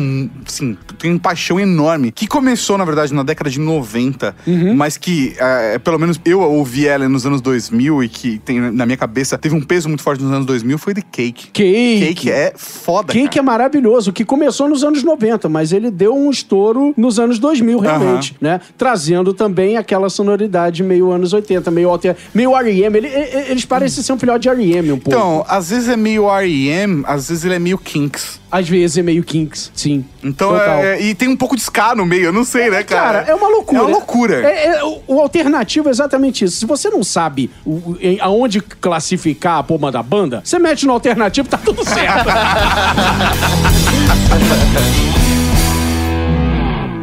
[0.47, 4.75] assim, tenho paixão enorme, que começou, na verdade, na década de 90, Uhum.
[4.75, 8.85] mas que, é, pelo menos eu ouvi ela nos anos 2000 e que tem na
[8.87, 11.49] minha cabeça, teve um peso muito forte nos anos 2000, foi The Cake.
[11.53, 12.01] Cake.
[12.14, 13.43] Cake é foda, Cake é cara.
[13.43, 18.37] maravilhoso, que começou nos anos 90, mas ele deu um estouro nos anos 2000, realmente,
[18.40, 18.61] né?
[18.79, 22.97] Trazendo também aquela sonoridade meio anos 80, meio alter, meio R.E.M.
[22.97, 23.09] Ele-
[23.49, 24.93] eles parecem ser um filhote de R.E.M.
[24.93, 25.11] um pouco.
[25.11, 28.39] Então, às vezes é meio R.E.M., às vezes ele é meio Kinks.
[28.53, 30.05] Às vezes é meio Kinks, sim.
[30.25, 30.83] Então, Total.
[30.85, 33.21] é, e tem um pouco de ska no meio, eu não sei, né, cara?
[33.23, 33.79] Cara, é uma loucura.
[33.79, 34.51] É uma loucura.
[34.51, 36.57] É- é- o, o alternativo é exatamente isso.
[36.57, 40.93] Se você não sabe o- em- aonde classificar a pomba da banda, você mete no
[40.93, 42.29] alternativo, tá tudo certo.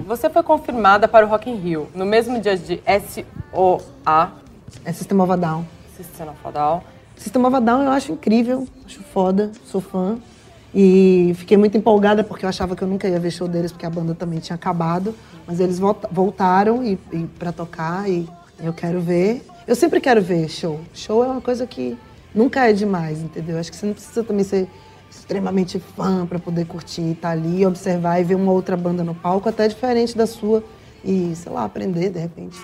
[0.08, 4.32] Você foi confirmada para o Rock in Rio no mesmo dia de SOA,
[4.86, 5.66] É System of a Down.
[5.98, 6.82] System of a Down.
[7.18, 10.18] System of a Down eu acho incrível, acho foda, sou fã.
[10.80, 13.84] E fiquei muito empolgada porque eu achava que eu nunca ia ver show deles porque
[13.88, 15.16] a banda também tinha acabado.
[15.48, 19.44] Mas eles volta- voltaram e, e para tocar e eu quero ver.
[19.68, 20.80] Eu sempre quero ver show.
[20.94, 21.98] Show é uma coisa que
[22.34, 23.58] nunca é demais, entendeu?
[23.58, 24.68] Acho que você não precisa também ser
[25.10, 29.50] extremamente fã para poder curtir, estar ali, observar e ver uma outra banda no palco,
[29.50, 30.64] até diferente da sua,
[31.04, 32.56] e, sei lá, aprender de repente.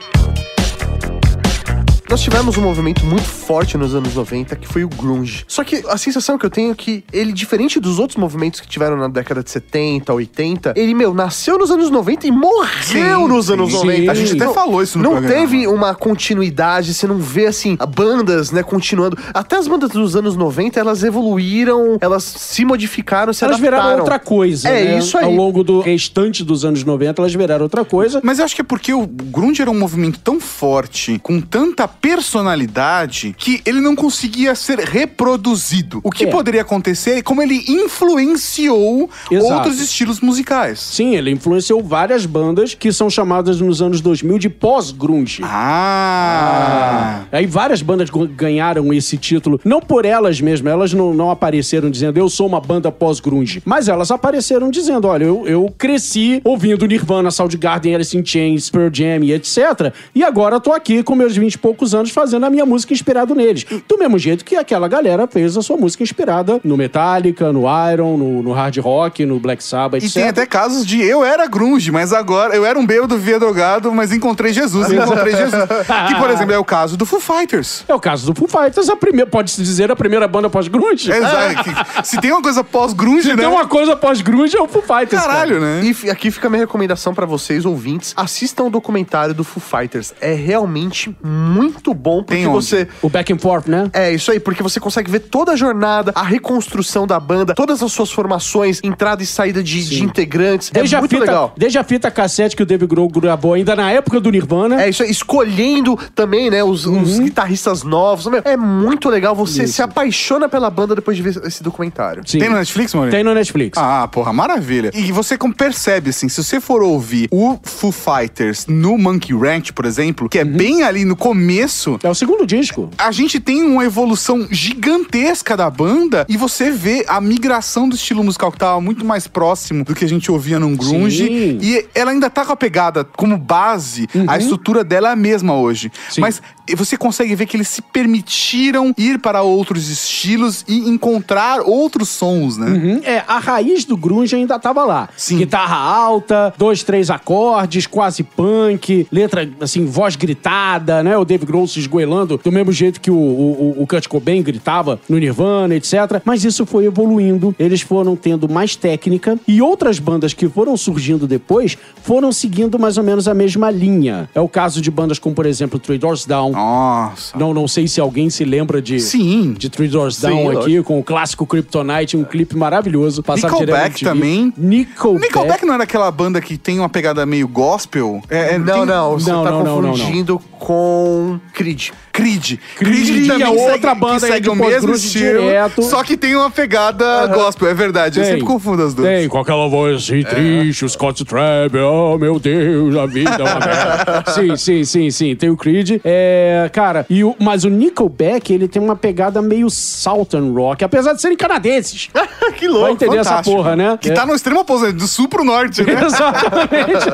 [2.14, 5.44] Nós tivemos um movimento muito forte nos anos 90, que foi o grunge.
[5.48, 8.68] Só que a sensação que eu tenho é que ele, diferente dos outros movimentos que
[8.68, 13.28] tiveram na década de 70, 80, ele, meu, nasceu nos anos 90 e morreu Sim,
[13.28, 13.78] nos anos sim.
[13.78, 14.12] 90.
[14.12, 15.34] A gente até Não- falou isso no Não programa.
[15.42, 19.18] teve uma continuidade, você não vê, assim, bandas, né, continuando.
[19.34, 23.84] Até as bandas dos anos 90, elas evoluíram, elas se modificaram, se Elas adaptaram.
[23.86, 24.98] viraram outra coisa, É, né?
[25.00, 25.26] isso aí.
[25.26, 28.22] Ao longo do restante dos anos 90, elas viraram outra coisa.
[28.24, 31.88] Mas eu acho que é porque o grunge era um movimento tão forte, com tanta
[32.04, 36.02] personalidade, que ele não conseguia ser reproduzido.
[36.04, 36.28] O que É.
[36.28, 39.54] poderia acontecer é como ele influenciou Exato.
[39.54, 40.80] outros estilos musicais.
[40.82, 45.42] Sim, ele influenciou várias bandas que são chamadas nos anos 2000 de pós-grunge.
[45.44, 47.22] Ah!
[47.32, 52.18] Aí várias bandas ganharam esse título, não por elas mesmas, elas não, não apareceram dizendo
[52.18, 57.32] eu sou uma banda pós-grunge, mas elas apareceram dizendo, olha, eu, eu cresci ouvindo Nirvana,
[57.32, 59.94] Soundgarden, Alice in Chains, Pearl Jam e etc.
[60.14, 63.34] E agora tô aqui com meus 20 e poucos anos fazendo a minha música inspirada
[63.36, 63.66] neles.
[63.88, 68.18] Do mesmo jeito que aquela galera fez a sua música inspirada no Metallica, no Iron,
[68.18, 70.14] no, no hard rock, no Black Sabbath, E etc.
[70.16, 73.92] tem até casos de eu era grunge, mas agora eu era um bêbado, via drogado,
[73.92, 75.64] mas encontrei Jesus, encontrei Jesus.
[76.08, 77.84] Que, por exemplo, é o caso do Foo Fighters.
[77.88, 81.12] É o caso do Foo Fighters, a primeira, pode-se dizer a primeira banda pós-grunge.
[81.12, 81.64] Exato.
[81.64, 83.44] Que- Se tem uma coisa pós-grunge, Se né?
[83.44, 85.22] tem uma coisa pós-grunge, é o Foo Fighters.
[85.22, 85.82] Caralho, né?
[86.04, 88.14] E aqui fica a minha recomendação pra vocês, ouvintes.
[88.16, 90.14] Assistam o documentário do Foo Fighters.
[90.20, 92.56] É realmente muito bom, porque Tem onde?
[92.56, 92.88] você...
[93.02, 93.90] O back and forth, né?
[93.94, 97.82] É, isso aí, porque você consegue ver toda a jornada, a reconstrução da banda, todas
[97.82, 100.70] as suas formações, entrada e saída de, de integrantes.
[100.70, 101.54] Desde, é a muito fita, legal.
[101.58, 104.82] desde a fita cassete que o Dave Grohl gravou ainda na época do Nirvana.
[104.82, 108.28] É isso aí, escolhendo também, né, os, os guitarristas novos.
[108.44, 112.24] É muito legal, você se apaixona pela banda depois de ver esse documentário.
[112.26, 112.40] Sim.
[112.40, 113.18] Tem no Netflix, Maurício?
[113.18, 113.78] Tem no Netflix.
[113.78, 114.92] Ah, porra, maravilha.
[114.94, 119.86] E você percebe, assim, se você for ouvir o Foo Fighters no Monkey Ranch, por
[119.86, 121.63] exemplo, que é bem ali no começo,
[122.04, 122.90] É o segundo disco.
[122.98, 128.24] a gente tem uma evolução gigantesca da banda e você vê a migração do estilo
[128.24, 131.26] musical que tava muito mais próximo do que a gente ouvia num grunge.
[131.28, 131.60] Sim.
[131.62, 135.56] E ela ainda tá com a pegada como base, a estrutura dela é a mesma
[135.56, 135.92] hoje.
[136.10, 136.22] Sim.
[136.22, 136.42] Mas
[136.76, 142.58] você consegue ver que eles se permitiram ir para outros estilos e encontrar outros sons,
[142.58, 142.68] né?
[142.68, 143.02] Uhum.
[143.04, 145.10] É, a raiz do grunge ainda tava lá.
[145.18, 145.38] Sim.
[145.38, 151.18] Guitarra alta, dois, três acordes, quase punk, letra, assim, voz gritada, né?
[151.18, 155.00] O Dave Grohl se esgoelando do mesmo jeito que o, o, o Kurt Cobain gritava
[155.08, 155.94] no Nirvana, etc.
[156.26, 161.28] Mas isso foi evoluindo, eles foram tendo mais técnica e outras bandas que foram surgindo
[161.28, 164.28] depois foram seguindo mais ou menos a mesma linha.
[164.34, 166.52] É o caso de bandas como, por exemplo, Three Doors Down.
[166.54, 167.38] Nossa.
[167.38, 169.54] Não, não sei se alguém se lembra de, Sim.
[169.54, 170.84] de Three Doors Sim, Down aqui, lógico.
[170.86, 173.22] com o clássico Kryptonite, um clipe maravilhoso.
[173.22, 174.52] Passado Nickelback também.
[174.58, 175.22] Nickelback.
[175.24, 178.22] Nickelback não era aquela banda que tem uma pegada meio gospel?
[178.30, 179.92] É, é- Não, tem- não, você Não, tá não, não, não, não.
[179.92, 181.90] confundindo com Creed.
[182.12, 182.60] Creed.
[182.76, 185.82] Creed é outra banda que segue o mesmo estilo, direto.
[185.84, 188.20] só que tem uma pegada gospel, é verdade.
[188.20, 188.34] Eu Tem.
[188.34, 189.08] sempre confundo as duas.
[189.08, 193.44] Tem, com aquela voz assim, triste, o Scott Trapp, oh meu Deus, a vida é
[193.44, 194.24] uma merda.
[194.34, 196.00] sim, sim, sim, sim, tem o Creed.
[196.04, 201.14] É, cara, e o, mas o Nickelback, ele tem uma pegada meio Southern Rock, apesar
[201.14, 202.10] de serem canadenses.
[202.58, 202.84] que louco.
[202.84, 203.56] Vai entender essa Fantástico.
[203.58, 203.98] porra, né?
[204.00, 204.14] Que É.
[204.14, 205.94] tá no extremo oposto, do sul pro norte, né?
[206.06, 207.06] Exatamente.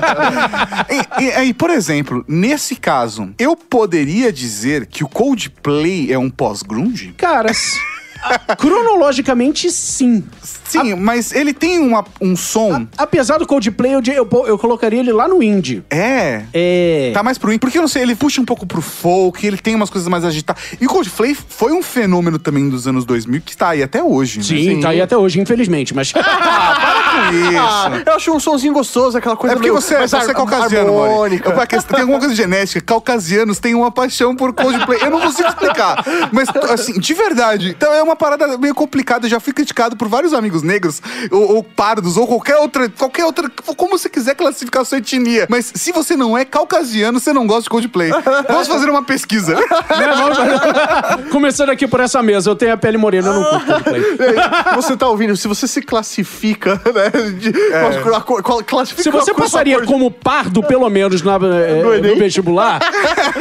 [1.19, 6.29] e, e aí, por exemplo, nesse caso, eu poderia dizer que o Coldplay é um
[6.29, 7.13] pós-grunge?
[7.17, 7.98] Cara, s- a-
[8.57, 10.23] cronologicamente sim.
[10.65, 12.85] Sim, mas ele tem uma, um som...
[12.97, 15.83] Apesar do Coldplay, eu, eu, eu colocaria ele lá no indie.
[15.89, 16.43] É...
[16.53, 17.11] É.
[17.13, 17.59] Tá mais pro indie.
[17.59, 20.23] Porque eu não sei, ele puxa um pouco pro folk, ele tem umas coisas mais
[20.23, 20.61] agitadas.
[20.79, 24.37] E o Coldplay foi um fenômeno também dos anos 2000 que tá aí até hoje,
[24.39, 24.43] né?
[24.43, 26.13] Sim, tá aí até hoje, infelizmente, mas.
[27.19, 27.57] Com isso.
[27.59, 30.19] Ah, eu acho um sonzinho gostoso, aquela coisa É porque meio você, mais você é
[30.19, 31.49] har- caucasiano, harmônica.
[31.49, 32.79] É porque Tem alguma coisa genética.
[32.81, 34.99] Caucasianos têm uma paixão por Coldplay.
[35.01, 36.03] Eu não consigo explicar.
[36.31, 37.75] Mas, assim, de verdade.
[37.77, 39.25] Então é uma parada meio complicada.
[39.25, 43.25] Eu já fui criticado por vários amigos negros, ou, ou pardos, ou qualquer outra, qualquer
[43.25, 43.49] outra.
[43.77, 45.47] Como você quiser classificar a sua etnia.
[45.49, 48.11] Mas se você não é caucasiano, você não gosta de Coldplay.
[48.47, 49.55] Vamos fazer uma pesquisa.
[51.31, 54.01] Começando aqui por essa mesa, eu tenho a pele morena, eu não curto Coldplay.
[54.75, 57.31] Você tá ouvindo, se você se classifica, né?
[57.31, 57.51] de-
[58.03, 61.95] com a cor- qual- classifica Se você passaria como pardo, pelo menos, na, eh, No
[61.97, 62.79] no, vestibular,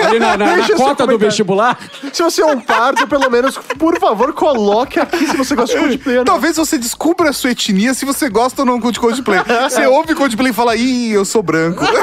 [0.06, 1.78] ali na, na- na cota do vestibular,
[2.12, 5.74] Se você é um pardo, pelo menos, por favor, coloque coloque aqui se você gosta
[5.76, 6.32] de Coldplay ou não.
[6.32, 9.38] Talvez você descubra a sua etnia se você gosta ou não de Coldplay.
[9.70, 11.84] Você ouve Coldplay e fala, ih, eu sou branco.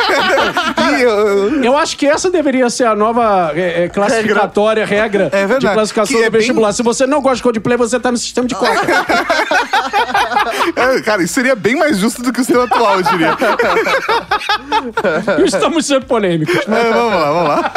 [1.00, 5.68] Eu- Eu acho que essa deveria ser a nova é, é, classificatória regra, É de
[5.68, 6.68] classificação Que é do vestibular.
[6.70, 8.72] bem- Se você não gosta de Coldplay, você tá no sistema de cota.
[10.76, 13.36] É, cara, isso seria bem mais justo do que o sistema atual, eu diria.
[15.46, 16.56] Estamos sendo polêmicos.
[16.56, 17.72] É, vamos lá, vamos lá.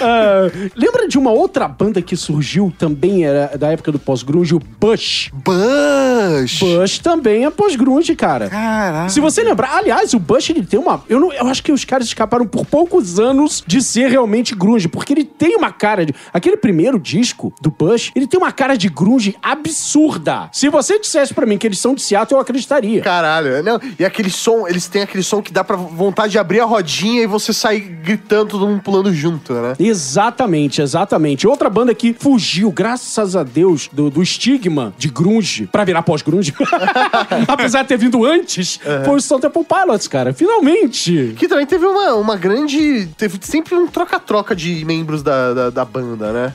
[0.00, 4.60] Ah, lembra de uma outra banda que surgiu também era da época do pós-grunge, o
[4.60, 5.30] Bush?
[5.32, 6.60] Bush.
[6.60, 8.48] Bush também é pós-grunge, cara.
[8.48, 9.08] Caraca.
[9.08, 11.02] Se você lembrar, aliás, o Bush ele tem uma.
[11.08, 14.88] Eu, não, eu acho que os caras escaparam por poucos anos de ser realmente grunge,
[14.88, 16.14] porque ele tem uma cara de.
[16.32, 20.48] Aquele primeiro disco do Bush, ele tem uma cara de grunge absurda.
[20.52, 23.02] Se você dissesse pra mim que eles são de Seattle, eu acreditaria.
[23.02, 23.80] Caralho, não.
[23.98, 27.22] E aquele som, eles têm aquele som que dá pra vontade de abrir a rodinha
[27.22, 29.74] e você sair gritando, todo mundo pulando junto, né?
[29.78, 31.46] Exatamente, exatamente.
[31.46, 32.91] Outra banda que fugiu, graças
[33.36, 36.54] a Deus, do, do estigma de grunge pra virar pós-grunge,
[37.48, 40.32] apesar de ter vindo antes, foi o Stone Temple Pilots, cara.
[40.32, 41.34] Finalmente!
[41.36, 43.08] Que também teve uma, uma grande.
[43.16, 46.54] Teve sempre um troca-troca de membros da, da, da banda, né?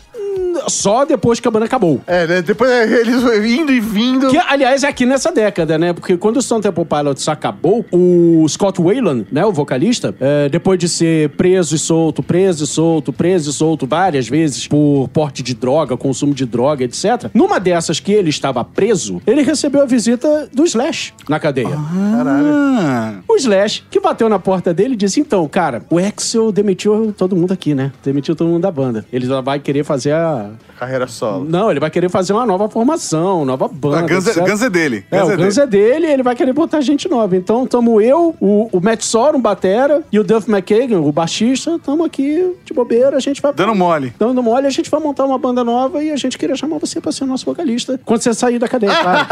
[0.67, 2.01] Só depois que a banda acabou.
[2.07, 2.41] É, né?
[2.41, 3.23] Depois é, eles
[3.59, 4.29] indo e vindo.
[4.29, 5.93] Que, aliás, é aqui nessa década, né?
[5.93, 10.79] Porque quando o Stone Temple Pilots acabou, o Scott Wayland, né, o vocalista, é, depois
[10.79, 15.41] de ser preso e solto, preso e solto, preso e solto várias vezes por porte
[15.43, 17.29] de droga, consumo de droga, etc.
[17.33, 21.75] Numa dessas que ele estava preso, ele recebeu a visita do Slash na cadeia.
[21.77, 27.13] Ah, O Slash, que bateu na porta dele e disse: Então, cara, o Axel demitiu
[27.17, 27.91] todo mundo aqui, né?
[28.03, 29.05] Demitiu todo mundo da banda.
[29.11, 30.46] Ele já vai querer fazer a.
[30.79, 31.45] Carreira solo.
[31.49, 33.99] Não, ele vai querer fazer uma nova formação, nova banda.
[33.99, 35.05] a Guns, é, Guns é dele.
[35.09, 37.35] É, Guns o Guns é dele e ele vai querer botar gente nova.
[37.35, 42.03] Então, tamo eu, o, o Matt Sorum, batera, e o Duff McKagan, o baixista, tamo
[42.05, 43.51] aqui de bobeira, a gente vai...
[43.53, 44.13] Dando mole.
[44.19, 47.01] Dando mole, a gente vai montar uma banda nova e a gente queria chamar você
[47.01, 47.99] pra ser o nosso vocalista.
[48.05, 49.27] Quando você sair da cadeia, claro.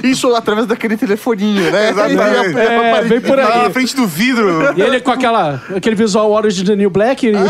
[0.04, 1.90] Isso através daquele telefoninho, né?
[1.90, 2.58] Exatamente.
[2.58, 3.62] É, vem por Tá aí.
[3.64, 4.76] na frente do vidro.
[4.76, 7.26] E ele com aquela, aquele visual Orange de New Black.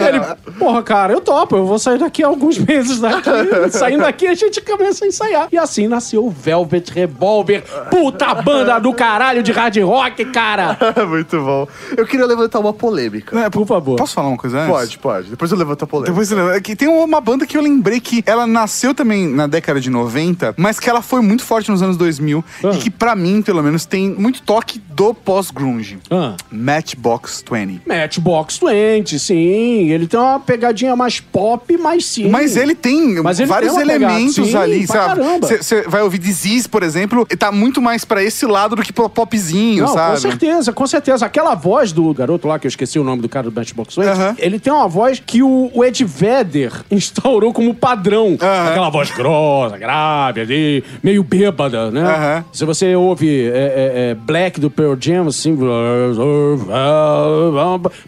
[0.00, 1.56] Ele, ele, porra, cara, eu topo.
[1.56, 3.30] Eu vou sair daqui alguns meses daqui.
[3.70, 5.48] Saindo daqui, a gente começa a ensaiar.
[5.52, 7.62] E assim nasceu o Velvet Revolver.
[7.90, 10.76] Puta banda do caralho de hard rock, cara.
[11.08, 11.66] Muito bom.
[11.96, 13.38] Eu queria levantar uma polêmica.
[13.38, 13.96] É, Por favor.
[13.96, 14.70] Posso falar uma coisa antes?
[14.70, 15.30] Pode, pode.
[15.30, 16.12] Depois eu levanto a polêmica.
[16.12, 16.56] Depois você lembra.
[16.56, 19.90] É que tem uma banda que eu lembrei que ela nasceu também na década de
[19.90, 22.70] 90, mas que ela foi muito forte nos anos 2000 Ah.
[22.74, 25.98] e que pra mim, pelo menos, tem muito toque do pós-grunge.
[26.10, 26.34] Ah.
[26.50, 27.82] Matchbox 20.
[27.86, 29.90] Matchbox 20, sim.
[29.90, 32.28] Ele tem uma pegadinha mais pop, mas sim.
[32.28, 35.20] Mas ele tem Mas ele vários tem elementos sim, ali, sabe?
[35.40, 38.92] Você vai ouvir Disease, por exemplo, e tá muito mais pra esse lado do que
[38.92, 40.14] pro popzinho, Não, sabe?
[40.14, 41.26] com certeza, com certeza.
[41.26, 44.06] Aquela voz do garoto lá, que eu esqueci o nome do cara do Matchbox 20,
[44.06, 44.36] Aham.
[44.38, 48.36] ele tem uma voz que o, o Ed Vedder instaurou como padrão.
[48.40, 48.70] Aham.
[48.70, 52.02] Aquela voz grossa, grave ali, meio bêbada, né?
[52.02, 52.44] Aham.
[52.52, 55.56] Se você ouve é, é, é, Black do Pearl Jam, assim...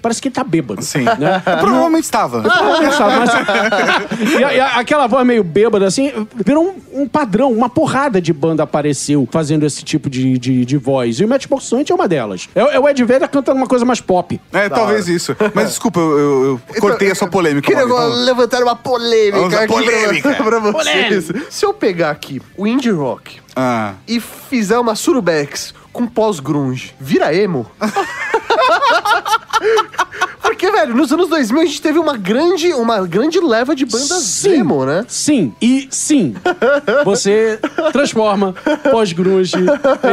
[0.01, 0.83] Parece que ele tá bêbado.
[0.83, 1.05] Sim.
[1.05, 1.43] Né?
[1.83, 2.42] Provavelmente estava.
[2.47, 7.68] Mas- e, a- e a- aquela voz meio bêbada, assim, virou um, um padrão, uma
[7.68, 11.21] porrada de banda apareceu fazendo esse tipo de, de, de voz.
[11.21, 12.49] E o Matchbox 20 é uma delas.
[12.55, 14.40] É, é o Ed Vedder cantando uma coisa mais pop.
[14.53, 15.37] É, talvez isso.
[15.55, 17.66] Mas desculpa, eu, eu- eu cortei a sua polêmica.
[17.66, 18.25] Queria vamos.
[18.25, 20.35] levantar uma polêmica aqui pra- polêmica.
[20.35, 21.27] pra, vocês.
[21.27, 21.47] Polêmica.
[21.51, 23.95] Se eu pegar aqui o indie rock Ah.
[24.07, 27.66] e fizer uma surubex com pós-grunge, vira emo?
[30.43, 34.23] Porque, velho, nos anos 2000 a gente teve uma grande, uma grande leva de bandas
[34.23, 34.61] Sim.
[34.61, 35.05] emo, né?
[35.09, 36.35] Sim, e sim,
[37.05, 37.59] você
[37.93, 38.55] transforma
[38.91, 39.55] pós-grunge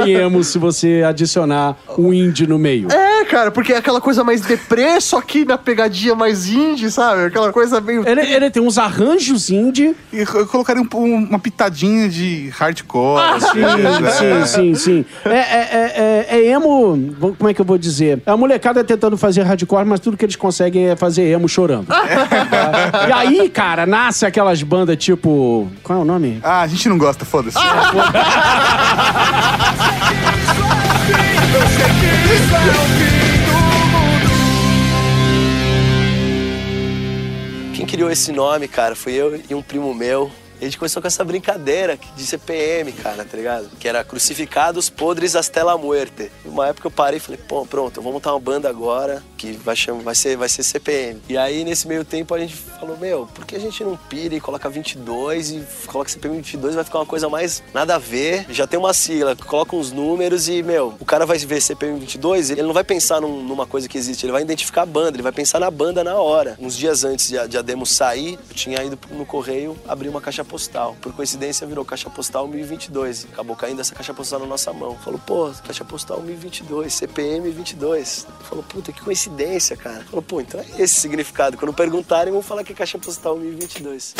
[0.05, 2.91] em emo se você adicionar o indie no meio.
[2.91, 7.25] É, cara, porque é aquela coisa mais deprê, só que na pegadinha mais indie, sabe?
[7.25, 8.07] Aquela coisa meio...
[8.07, 9.95] Ele, ele tem uns arranjos indie.
[10.13, 13.21] E eu colocaria um- um- uma pitadinha de hardcore.
[13.21, 14.11] Ah, assim, sim, né?
[14.11, 15.05] sim, sim, sim.
[15.25, 18.21] É, é, é, é- é emo, como é que eu vou dizer?
[18.25, 21.87] É a molecada tentando fazer hardcore, mas tudo que eles conseguem é fazer emo chorando.
[23.07, 25.69] E aí, cara, nasce aquelas bandas tipo.
[25.81, 26.39] Qual é o nome?
[26.43, 27.57] Ah, a gente não gosta, foda-se.
[37.73, 40.31] Quem criou esse nome, cara, foi eu e um primo meu.
[40.59, 43.69] A gente começou com essa brincadeira de CPM, cara, tá ligado?
[43.79, 46.29] Que era Crucificados Podres hasta la Muerte.
[46.43, 49.53] Uma época eu parei e falei, pô, pronto, eu vou montar uma banda agora que
[49.53, 51.21] vai, chamar, vai, ser, vai ser CPM.
[51.29, 54.35] E aí, nesse meio tempo, a gente falou, meu, por que a gente não pira
[54.35, 58.45] e coloca 22 e coloca CPM 22, vai ficar uma coisa mais nada a ver.
[58.49, 62.49] Já tem uma sigla, coloca uns números e, meu, o cara vai ver CPM 22,
[62.49, 65.23] ele não vai pensar num- numa coisa que existe, ele vai identificar a banda, ele
[65.23, 66.57] vai pensar na banda na hora.
[66.59, 70.09] Uns dias antes de a, de a demo sair, eu tinha ido no correio abrir
[70.09, 70.97] uma caixa postal.
[70.99, 73.27] Por coincidência, virou caixa postal 1022.
[73.31, 74.97] Acabou caindo essa caixa postal na nossa mão.
[74.97, 78.27] Falou, pô, caixa postal 1022, CPM 22.
[78.41, 80.03] Falou, puta, que coincidência, cara.
[80.05, 81.57] Falou, pô, então é esse significado.
[81.57, 84.15] Quando perguntarem, vão falar que é caixa postal 1022.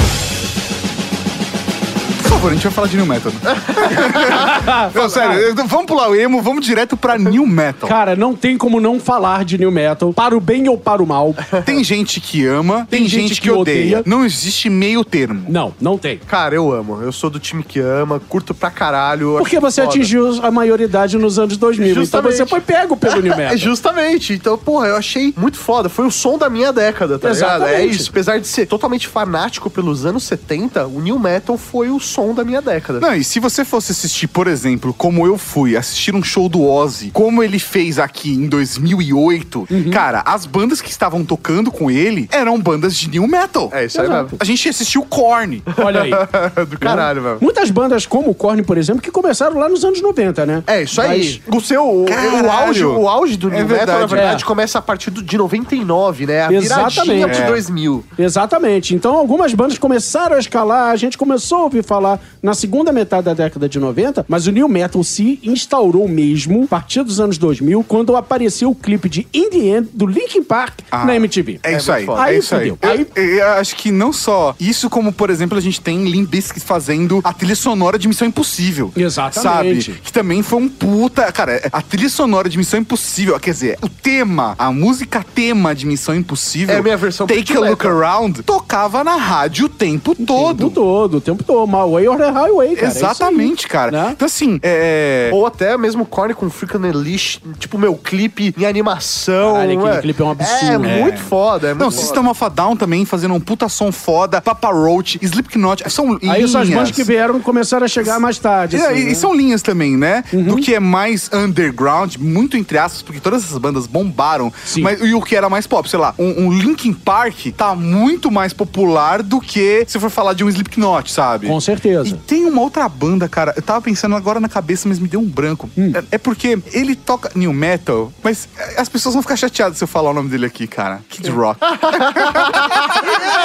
[2.39, 3.31] Por favor, a gente vai falar de New Metal.
[4.95, 7.89] não, sério, vamos pular o emo, vamos direto pra New Metal.
[7.89, 11.05] Cara, não tem como não falar de New Metal, para o bem ou para o
[11.05, 11.35] mal.
[11.65, 14.03] Tem gente que ama, tem, gente, que, odeia.
[14.05, 15.43] Não existe meio termo.
[15.49, 16.17] Não, não tem.
[16.17, 17.01] Cara, eu amo.
[17.01, 19.35] Eu sou do time que ama, curto pra caralho.
[19.37, 19.93] Porque você foda.
[19.93, 21.93] atingiu a maioridade nos anos 2000.
[21.93, 22.07] Justamente.
[22.07, 23.57] Então você foi pego pelo New Metal.
[23.57, 24.31] Justamente.
[24.31, 25.89] Então, porra, eu achei muito foda.
[25.89, 27.63] Foi o som da minha década, tá ligado?
[27.63, 27.95] É Exatamente.
[27.97, 28.09] isso.
[28.09, 32.43] Apesar de ser totalmente fanático pelos anos 70, o New Metal foi o som da
[32.43, 32.99] minha década.
[32.99, 36.63] Não, e se você fosse assistir, por exemplo, como eu fui, assistir um show do
[36.65, 39.89] Ozzy, como ele fez aqui em 2008, Uhum.
[39.91, 43.69] cara, as bandas que estavam tocando com ele eram bandas de new metal.
[43.73, 44.29] É isso aí mesmo.
[44.39, 45.63] A gente assistiu Korn.
[45.77, 46.11] Olha aí.
[46.69, 47.37] Do caralho, velho.
[47.41, 50.63] Muitas bandas como o Korn, por exemplo, que começaram lá nos anos 90, né?
[50.67, 51.41] É, isso aí.
[51.47, 52.05] O seu, o,
[52.51, 54.13] auge, o auge do É New Metal, na verdade.
[54.15, 54.45] verdade, É.
[54.47, 56.45] começa a partir do, de 99, né?
[56.47, 57.01] A Exatamente.
[57.01, 57.47] viradinha de É.
[57.47, 58.03] 2000.
[58.17, 58.95] Exatamente.
[58.95, 63.23] Então, algumas bandas começaram a escalar, a gente começou a ouvir falar na segunda metade
[63.25, 67.37] da década de 90, mas o New Metal se instaurou mesmo a partir dos anos
[67.37, 71.59] 2000, quando apareceu o clipe de In The End do Linkin Park Ah, na MTV.
[71.63, 72.21] É isso aí, foda.
[72.21, 72.67] é Aí isso aí.
[72.69, 76.29] Eu, Aí- eu acho que não só isso, como, por exemplo, a gente tem Limp
[76.29, 78.91] Bizkit fazendo a trilha sonora de Missão Impossível.
[78.95, 79.85] Exatamente.
[79.91, 79.99] Sabe?
[80.03, 81.31] Que também foi um puta...
[81.31, 85.85] Cara, a trilha sonora de Missão Impossível, quer dizer, o tema, a música tema de
[85.85, 86.75] Missão Impossível...
[86.75, 87.59] É a minha versão Take a.
[87.59, 90.69] Look Around, tocava na rádio o tempo O tempo todo.
[90.69, 91.67] todo, o tempo todo.
[91.67, 92.87] My Way or the Highway, cara.
[92.87, 92.89] é.
[92.89, 93.91] Exatamente, cara.
[93.91, 94.09] Né?
[94.11, 95.29] Então, assim, é...
[95.33, 99.53] Ou até mesmo Korn com Freak Unleashed, tipo, meu clipe em animação.
[99.53, 100.85] Caralho, aquele é- clipe é um absurdo.
[100.85, 102.01] É, muito foda, é muito Não, foda.
[102.03, 106.43] System of a Down também fazendo um puta som foda, Papa Roach, Slipknot, são Aí
[106.43, 106.69] essas linhas.
[106.69, 108.77] bandas que vieram começaram a chegar mais tarde.
[108.77, 109.13] E, assim, e né?
[109.13, 110.23] são linhas também, né?
[110.31, 114.51] Do que é mais underground, muito entre aspas, porque todas essas bandas bombaram.
[114.65, 114.81] Sim.
[114.81, 118.31] Mas, e o que era mais pop, sei lá, um, um Linkin Park tá muito
[118.31, 121.47] mais popular do que se for falar de um Slipknot, sabe?
[121.47, 121.98] Com certeza.
[122.07, 125.19] E tem uma outra banda, cara, eu tava pensando agora na cabeça, mas me deu
[125.19, 125.69] um branco.
[125.77, 125.91] Hum.
[125.95, 129.83] É, é porque ele toca new metal, mas é, as pessoas vão ficar chateadas se
[129.83, 131.01] eu falar o nome dele aqui, cara.
[131.09, 131.59] Kid Rock.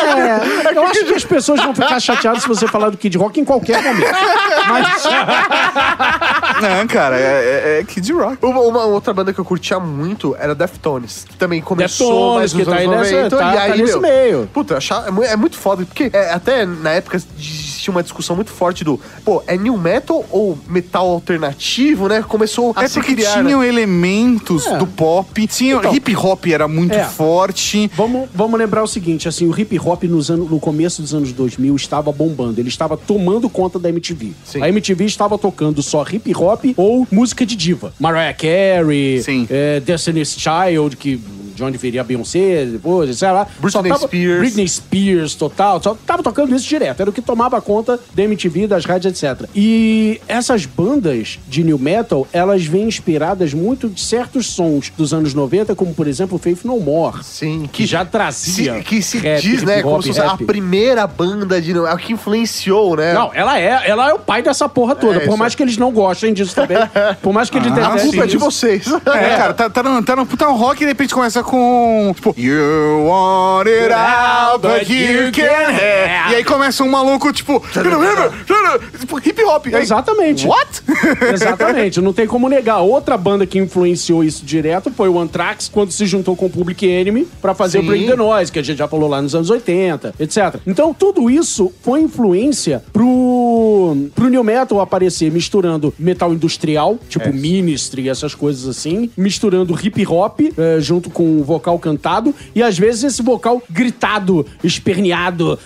[0.07, 3.41] É, eu acho que as pessoas vão ficar chateadas se você falar do Kid Rock
[3.41, 4.13] em qualquer momento.
[4.69, 5.05] Mas.
[6.61, 8.39] Não, cara, é, é- é Kid Rock.
[8.45, 12.53] Uma, uma outra banda que eu curtia muito era Deftones, que também começou Deftones, mais
[12.53, 14.51] que nos tá aí anos nessa- 90, tá- e tá aí, nesse meu, meio.
[14.53, 17.21] Puta, é, é muito foda, porque é, até na época
[17.85, 22.23] existia uma discussão muito forte do, pô, é new metal ou metal alternativo, né?
[22.27, 23.69] Começou a É se porque criar, tinham né?
[23.69, 24.79] elementos É.
[24.79, 25.95] do pop, tinha, Então.
[25.95, 27.05] hip hop era muito É.
[27.05, 27.91] forte.
[27.95, 31.33] Vamos, vamos lembrar o seguinte, assim, o hip hop nos anos, no começo dos anos
[31.33, 34.33] 2000 estava bombando, ele estava tomando conta da MTV.
[34.45, 34.63] Sim.
[34.63, 37.93] A MTV estava tocando só hip hop ou música de diva.
[37.99, 41.21] Mariah Carey, é, Destiny's Child, que
[41.55, 43.47] de onde viria a Beyoncé, depois, sei lá.
[43.59, 44.39] Britney tava- Spears.
[44.41, 45.83] Britney Spears, total.
[45.83, 47.01] Só tava tocando isso direto.
[47.01, 49.49] Era o que tomava conta da MTV, das rádios, etc.
[49.55, 55.35] E essas bandas de new metal, elas vêm inspiradas muito de certos sons dos anos
[55.35, 57.23] 90, como, por exemplo, Faith No More.
[57.23, 60.37] Sim, Que já trazia se, que se rap, diz, né, hip como se fosse a
[60.37, 63.13] primeira banda de é o que influenciou, né?
[63.15, 65.17] Não, ela é, ela é o pai dessa porra toda.
[65.19, 66.77] É, por mais que eles não gostem disso também.
[67.23, 68.87] por mais que eles Ah, a detestem culpa é de vocês.
[68.93, 72.13] É, cara, tá, tá, no, tá no puta rock e de repente começa com.
[72.15, 76.33] Tipo, You want it out, but you can have.
[76.33, 77.63] E aí começa um maluco, tipo,
[78.99, 79.67] tipo hip hop.
[79.67, 80.47] Aí, Exatamente.
[80.47, 80.83] What?
[81.33, 82.81] Exatamente, não tem como negar.
[82.81, 86.87] Outra banda que influenciou isso direto foi o Anthrax, quando se juntou com o Public
[86.87, 87.85] Enemy pra fazer Sim.
[87.85, 90.57] o Bring the Noise, que a gente já falou lá nos anos 80, etc.
[90.67, 98.09] Então, tudo isso foi influência pro, pro New Metal aparecer misturando metal industrial, tipo Ministry,
[98.09, 103.05] essas coisas assim, misturando hip hop eh, junto com o vocal cantado e às vezes
[103.05, 105.59] esse vocal gritado, esperneado.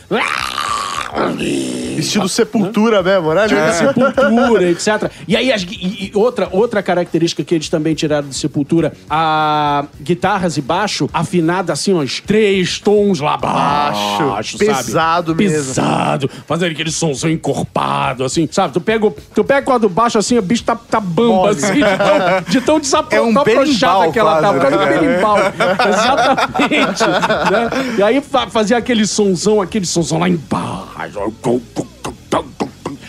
[1.98, 3.48] Estilo Sepultura mesmo, né?
[3.48, 5.10] Tipo, Sepultura, etc.
[5.26, 9.84] E aí, as e- e outra, outra característica que eles também tiraram de Sepultura, a
[10.00, 14.66] guitarras e baixo afinada assim, uns três tons lá baixo, Baixo, sabe?
[14.66, 15.56] pesado mesmo.
[15.56, 18.72] Pesado, fazendo aquele somzão encorpado, assim, sabe?
[18.74, 21.50] Tu pega, o- tu pega o do baixo assim, o bicho tá, tá bamba, Mole.
[21.56, 21.74] assim,
[22.48, 24.54] de tão, de tão É um berimbau que ela tá.
[24.58, 24.98] causa do né?
[24.98, 25.36] berimbau.
[25.88, 27.04] Exatamente.
[27.50, 27.94] né?
[27.98, 30.87] E aí fa- fazia aquele sonzão, aquele sonzão lá embaixo.
[30.98, 31.60] I don't go.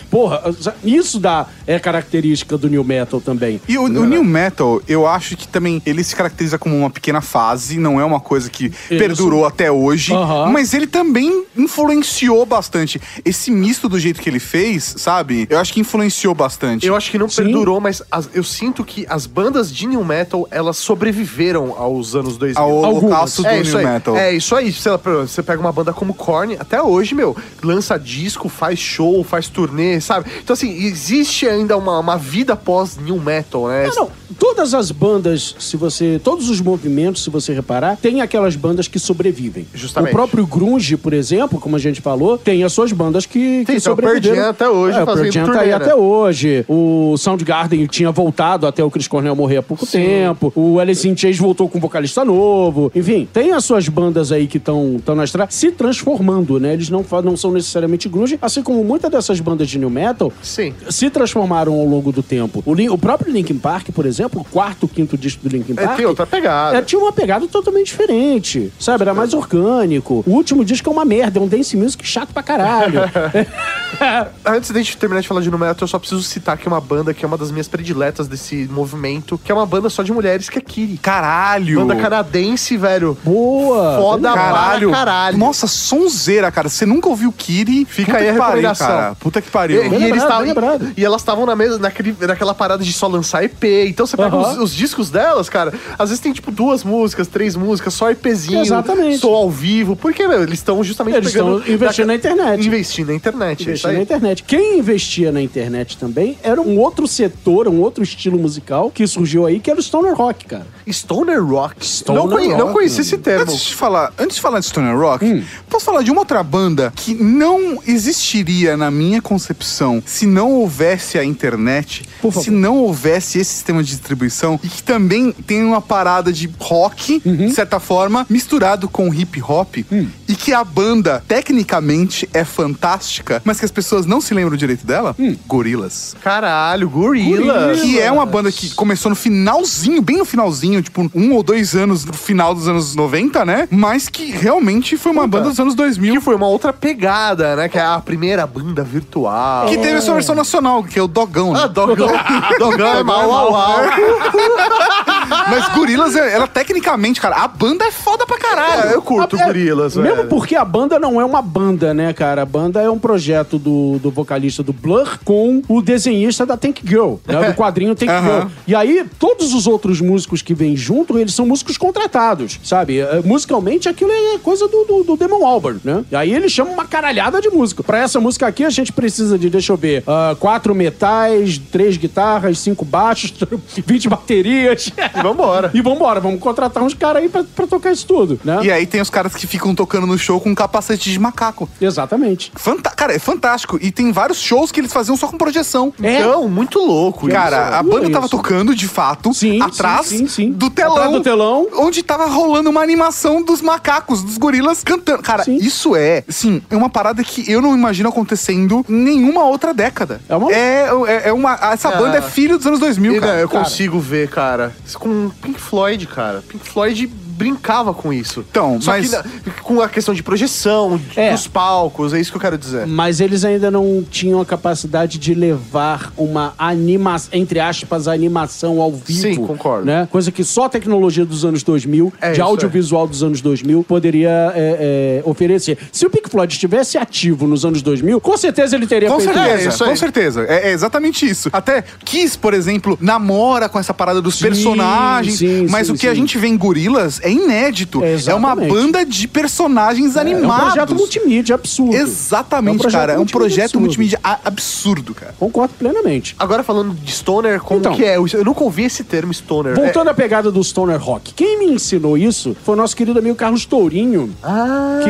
[0.10, 0.42] Porra,
[0.84, 3.62] isso dá, é característica do new metal também.
[3.68, 7.22] E o, o New Metal, eu acho que também ele se caracteriza como uma pequena
[7.22, 10.48] fase, não é uma coisa que perdurou até hoje, Aham.
[10.52, 13.00] mas ele também influenciou bastante.
[13.24, 15.48] Esse misto do jeito que ele fez, sabe?
[15.50, 16.86] Eu acho que influenciou bastante.
[16.86, 20.48] Eu acho que não perdurou, mas as- eu sinto que as bandas de new metal,
[20.52, 22.62] elas sobreviveram aos anos 2000.
[22.62, 24.16] Ao holocausto do é, isso new metal.
[24.16, 24.72] É, isso aí.
[24.72, 29.99] Você pega uma banda como Korn, até hoje, meu, lança disco, faz show, faz turnê,
[30.00, 30.30] sabe?
[30.44, 33.88] Então, assim, existe ainda uma, uma vida pós new metal, né?
[33.88, 34.12] Não, não.
[34.38, 36.20] Todas as bandas, se você.
[36.24, 39.66] Todos os movimentos, se você reparar, tem aquelas bandas que sobrevivem.
[39.74, 40.12] Justamente.
[40.12, 43.76] O próprio Grunge, por exemplo, como a gente falou, tem as suas bandas que, Tem,
[43.78, 44.36] que tem o Pearl sobreviveram.
[44.36, 45.76] Jam até hoje é, o fazendo tá turnê, aí né?
[45.76, 46.66] até hoje.
[46.68, 50.54] O Soundgarden tinha voltado até o Chris Cornell morrer há pouco tempo.
[50.56, 52.92] O Alice in Chains voltou com um vocalista novo.
[52.96, 56.74] Enfim, tem as suas bandas aí que estão na estrada se transformando, né?
[56.74, 60.74] Eles não, não são necessariamente grunge, assim como muitas dessas bandas de new metal Sim.
[60.90, 62.64] se transformaram ao longo do tempo.
[62.66, 65.98] O, o próprio Linkin Park, por exemplo, o quarto, quinto disco do Linkin É, Park.
[65.98, 66.78] tem outra pegada.
[66.78, 69.04] é, tinha uma pegada totalmente diferente, sabe?
[69.04, 70.24] Era mais orgânico.
[70.28, 73.00] O último disco é uma merda, é um dance music chato pra caralho.
[74.46, 76.80] Antes da gente terminar de falar de nu metal, eu só preciso citar aqui uma
[76.80, 80.12] banda que é uma das minhas prediletas desse movimento, que é uma banda só de
[80.12, 80.98] mulheres, que é Kiri.
[80.98, 81.80] Caralho!
[81.80, 83.18] Banda canadense, velho.
[83.24, 83.98] Boa!
[83.98, 84.92] Foda Caralho.
[84.92, 85.38] caralho.
[85.38, 86.70] Nossa, sonzeira, cara.
[86.70, 87.86] Você nunca ouviu Kiri?
[87.86, 88.88] Fica Puta aí a que pariu, recomendação.
[88.88, 89.16] cara.
[89.16, 89.79] Puta que pariu.
[89.84, 90.92] E, e Bem eles lembrado, tavam- lembrado.
[90.98, 93.64] e elas estavam na mesa, naquele, naquela parada de só lançar EP.
[93.88, 94.52] Então você pega Aham.
[94.54, 95.74] os, os discos delas, cara.
[95.98, 98.62] Às vezes tem tipo duas músicas, três músicas, só EPzinho.
[98.62, 99.20] Exatamente.
[99.20, 99.96] Só ao vivo.
[99.96, 101.60] Porque, meu, eles estão justamente Eles pegando.
[101.60, 102.66] estão investindo na internet.
[102.68, 103.70] Investindo na internet.
[103.70, 103.96] é aí.
[103.98, 104.44] na internet.
[104.44, 109.46] Quem investia na internet também era um outro setor, um outro estilo musical que surgiu
[109.46, 110.68] aí, que era o Stoner Rock, cara.
[110.90, 111.86] Stoner Rock.
[111.86, 113.44] Stoner não, conhe- Rock, não conheci esse termo.
[113.44, 115.44] Antes de falar, antes de falar de Stoner Rock, Hum.
[115.70, 119.69] posso falar de uma outra banda que não existiria na minha concepção
[120.06, 125.32] se não houvesse a internet, se não houvesse esse sistema de distribuição e que também
[125.32, 127.36] tem uma parada de rock, Uhum.
[127.48, 130.08] de certa forma, misturado com hip hop Hum.
[130.28, 134.86] e que a banda tecnicamente é fantástica, mas que as pessoas não se lembram direito
[134.86, 135.16] dela?
[135.20, 135.36] Hum.
[135.48, 136.16] Gorilas.
[136.24, 137.74] Caralho, Gorilla.
[137.76, 141.76] Que é uma banda que começou no finalzinho, bem no finalzinho, tipo um ou dois
[141.76, 143.68] anos no final dos anos 90, né?
[143.72, 146.16] Mas que realmente foi uma banda dos anos 2000.
[146.16, 147.68] Que foi uma outra pegada, né?
[147.70, 149.59] Que é a primeira banda virtual.
[149.68, 151.62] Que teve a sua versão nacional, que é o Dogão, né?
[151.64, 152.08] Ah, Dogão.
[152.60, 153.80] Dogão é mal, mal, mal.
[155.30, 158.90] Mas Gorilas, é- ela tecnicamente, cara, a banda é foda pra caralho.
[158.90, 160.08] É, eu curto É, Gorilas, velho.
[160.16, 162.42] Mesmo porque a banda não é uma banda, né, cara?
[162.42, 166.80] A banda é um projeto do, do vocalista do Blur com o desenhista da Tank
[166.86, 167.50] Girl, né?
[167.50, 168.40] Do quadrinho Tank Aham.
[168.40, 168.48] Girl.
[168.68, 173.00] E aí, todos os outros músicos que vêm junto, eles são músicos contratados, sabe?
[173.00, 176.04] É, Musicalmente, aquilo é coisa do, do, do Damon Albarn, né?
[176.12, 177.84] E aí eles chamam uma caralhada de música.
[177.84, 181.98] Pra essa música aqui, a gente precisa de, deixa eu ver, ah, quatro metais, três
[181.98, 183.34] guitarras, cinco baixos,
[183.86, 184.92] 20 baterias.
[185.20, 185.72] E vambora.
[185.74, 188.60] E vambora, vamos contratar uns caras aí pra, pra tocar isso tudo, né?
[188.64, 191.70] E aí tem os caras que ficam tocando no show com um capacete de macaco.
[191.80, 192.52] Exatamente.
[192.56, 193.78] Fanta cara, é fantástico.
[193.82, 195.94] E tem vários shows que eles faziam só com projeção.
[196.02, 196.20] É.
[196.20, 197.28] Então, muito louco.
[197.28, 197.36] isso.
[197.36, 200.52] Cara, a banda tava tocando de fato Sim, atrás sim, sim, sim.
[200.52, 200.94] do telão.
[200.96, 201.68] Atrás do telão.
[201.78, 205.22] Onde tava rolando uma animação dos macacos, dos gorilas cantando.
[205.24, 205.56] Cara, Sim.
[205.58, 210.22] isso é, sim, é uma parada que eu não imagino acontecendo em nenhuma outra década.
[210.28, 211.54] É uma- É, é, é uma.
[211.74, 211.96] Essa Ah.
[211.98, 213.34] banda é filho dos anos 2000, E, cara.
[213.38, 213.64] né, eu cara.
[213.64, 214.76] consigo ver, cara.
[214.86, 216.44] isso Com Pink Floyd, cara.
[216.44, 217.10] Pink Floyd
[217.40, 218.44] brincava com isso.
[218.52, 219.10] Então, Só mas-
[219.44, 221.32] que com a questão de projeção, É.
[221.32, 222.86] dos palcos, é isso que eu quero dizer.
[222.86, 228.92] Mas eles ainda não tinham a capacidade de levar uma animação, entre aspas, animação ao
[228.92, 229.22] vivo.
[229.22, 229.86] Sim, concordo.
[229.86, 230.06] Né?
[230.12, 234.52] Coisa que só a tecnologia dos anos 2000, É de audiovisual dos anos 2000, poderia
[234.54, 235.78] é, é, oferecer.
[235.94, 239.34] Se o Pink Floyd estivesse ativo nos anos 2000, com certeza ele teria Com feito
[239.34, 240.42] certeza, com certeza.
[240.44, 241.50] É, é exatamente isso.
[241.54, 245.38] Até Kiss, por exemplo, namora com essa parada dos Sim, personagens.
[245.38, 248.00] sim, mas sim, o que a gente vê em Gorilas é é inédito.
[248.04, 248.74] É, uma Exatamente.
[248.74, 250.64] banda de personagens É um animados.
[250.66, 251.96] projeto multimídia absurdo.
[251.96, 253.14] Exatamente, É um cara.
[253.14, 255.34] É um projeto multimídia a- absurdo, cara.
[255.40, 256.36] Concordo plenamente.
[256.40, 257.94] Agora falando de stoner, como Então.
[257.96, 258.18] que é?
[258.18, 259.76] Eu nunca ouvi esse termo stoner.
[259.76, 263.36] Voltando à pegada do Stoner Rock, quem me ensinou isso foi o nosso querido amigo
[263.36, 265.00] Carlos Tourinho, Ah.
[265.04, 265.10] que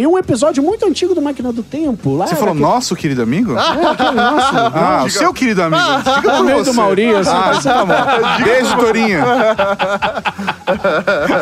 [0.00, 3.22] em um episódio muito antigo do Máquina do Tempo, lá Você falou naquele- nosso querido
[3.22, 3.52] amigo?
[3.56, 4.56] É, aquele nosso.
[4.56, 5.82] Ah, o seu querido amigo.
[5.82, 6.72] Diga por Também do você.
[6.72, 7.94] Maurinho, assim, Ah, mas- tá bom.
[8.44, 9.18] Beijo, Torinho.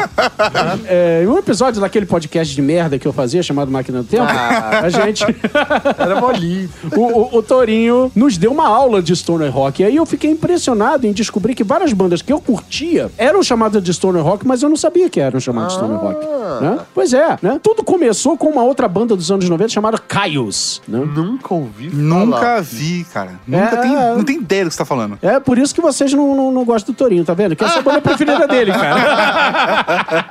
[0.85, 4.25] É, em um episódio daquele podcast de merda que eu fazia, chamado Máquina do Tempo,
[4.25, 5.23] a gente.
[5.97, 6.69] Era molinho.
[6.95, 9.81] o, o, o Torinho nos deu uma aula de Stoner Rock.
[9.81, 13.81] E aí eu fiquei impressionado em descobrir que várias bandas que eu curtia eram chamadas
[13.83, 16.25] de Stoner Rock, mas eu não sabia que eram chamadas de Stoner Rock.
[16.61, 16.79] né?
[16.93, 17.59] Pois é, né?
[17.61, 20.81] Tudo começou com uma outra banda dos anos 90 chamada Caius.
[20.87, 20.99] Né?
[20.99, 23.39] Nunca ouvi Nunca vi, cara.
[23.47, 24.15] Nunca É, tem, é.
[24.15, 25.17] não tem ideia do que você tá falando.
[25.21, 27.55] É por isso que vocês não, não, não gostam do Torinho, tá vendo?
[27.55, 30.25] Que essa é a banda preferida dele, cara.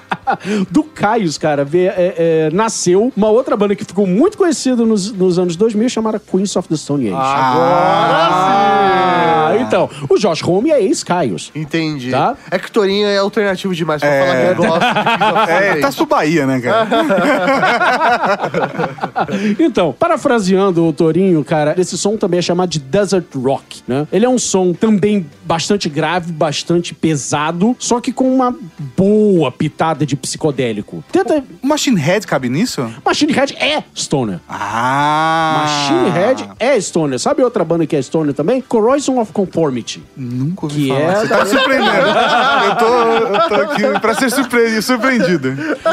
[0.69, 5.11] Do Caius, cara, vê- é, é, nasceu uma outra banda que ficou muito conhecida nos,
[5.11, 7.17] nos anos 2000, chamada Queens of the Stone Age.
[8.23, 11.51] Ah, então, o Josh Homme é ex-Caius.
[11.55, 12.11] Entendi.
[12.11, 12.35] Tá?
[12.49, 14.25] É que o Torinho é alternativo demais pra É.
[14.25, 14.85] falar que de Queens of
[15.51, 16.87] É, tá Bahia, né, cara?
[19.59, 24.07] Então, parafraseando o Torinho, cara, esse som também é chamado de Desert Rock, né?
[24.11, 28.55] Ele é um som também bastante grave, bastante pesado, só que com uma
[28.97, 31.03] boa pitada de psicodélico.
[31.11, 31.43] Tenta...
[31.61, 32.81] O Machine Head cabe nisso?
[33.05, 34.39] Machine Head é stoner.
[34.47, 35.65] Ah!
[35.65, 37.19] Machine Head é stoner.
[37.19, 38.61] Sabe outra banda que é stoner também?
[38.61, 40.03] Corrosion of Conformity.
[40.15, 41.01] Nunca ouvi Que falar.
[41.01, 42.07] é Você tá surpreendendo.
[42.67, 45.49] eu, tô, eu tô aqui pra ser surpre- surpreendido.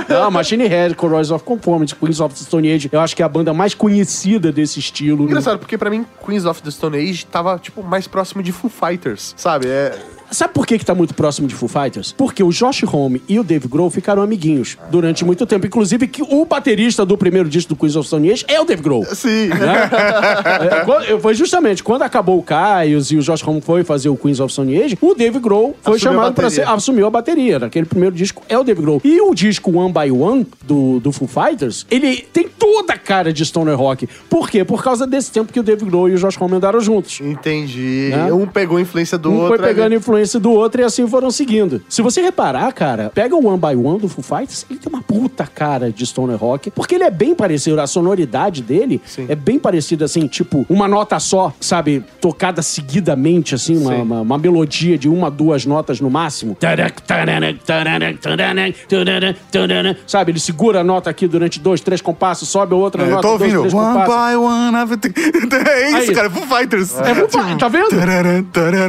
[0.09, 3.25] Não, Machine Head, Corrosion of Conformity, Queens of the Stone Age, eu acho que é
[3.25, 5.25] a banda mais conhecida desse estilo.
[5.25, 8.71] Engraçado, porque pra mim, Queens of the Stone Age tava, tipo, mais próximo de Foo
[8.71, 9.67] Fighters, sabe?
[9.69, 9.99] É...
[10.31, 12.13] Sabe por que, que tá muito próximo de Foo Fighters?
[12.13, 15.67] Porque o Josh Homme e o Dave Grohl ficaram amiguinhos durante muito tempo.
[15.67, 18.83] Inclusive, que o baterista do primeiro disco do Queens of Stone Age é o Dave
[18.83, 19.05] Grohl.
[19.07, 19.49] Sim.
[19.49, 19.91] Né?
[20.81, 24.17] É, quando- foi justamente quando acabou o Caius e o Josh Homme foi fazer o
[24.17, 26.65] Queens of Stone Age, o Dave Grohl foi Assumiu chamado pra bateria.
[26.67, 27.59] ser, assumiu a bateria.
[27.59, 29.01] Naquele primeiro disco é o Dave Grohl.
[29.05, 33.33] E o disco One by One do, do Foo Fighters, ele tem toda a cara
[33.33, 34.09] de stoner rock.
[34.29, 34.65] Por quê?
[34.65, 37.21] Por causa desse tempo que o Dave Grohl e o Josh Homme andaram juntos.
[37.21, 38.11] Entendi.
[38.13, 38.33] Né?
[38.33, 39.57] Um pegou a influência do um outro.
[39.57, 41.83] foi pegando aí- influência do outro e assim foram seguindo.
[41.89, 45.03] Se você reparar, cara, pega o One by One do Foo Fighters, ele tem uma
[45.03, 49.59] puta cara de stoner rock, porque ele é bem parecido, a sonoridade dele é bem
[49.59, 54.03] parecida, assim, tipo, uma nota só, sabe, tocada seguidamente, assim, uma, Sim.
[54.03, 56.57] uma, uma melodia de uma, duas notas no máximo.
[60.07, 63.11] Sabe, ele segura a nota aqui durante dois, três compassos, sobe a outra É, eu
[63.11, 63.61] nota, tô dois, ouvindo.
[63.61, 64.15] três One compassos.
[64.33, 64.77] by one.
[64.77, 65.13] everything.
[65.69, 66.15] É isso, Aí.
[66.15, 66.31] cara.
[66.31, 66.99] Foo Fighters.
[67.01, 67.89] É, Foo Fighters, tá vendo?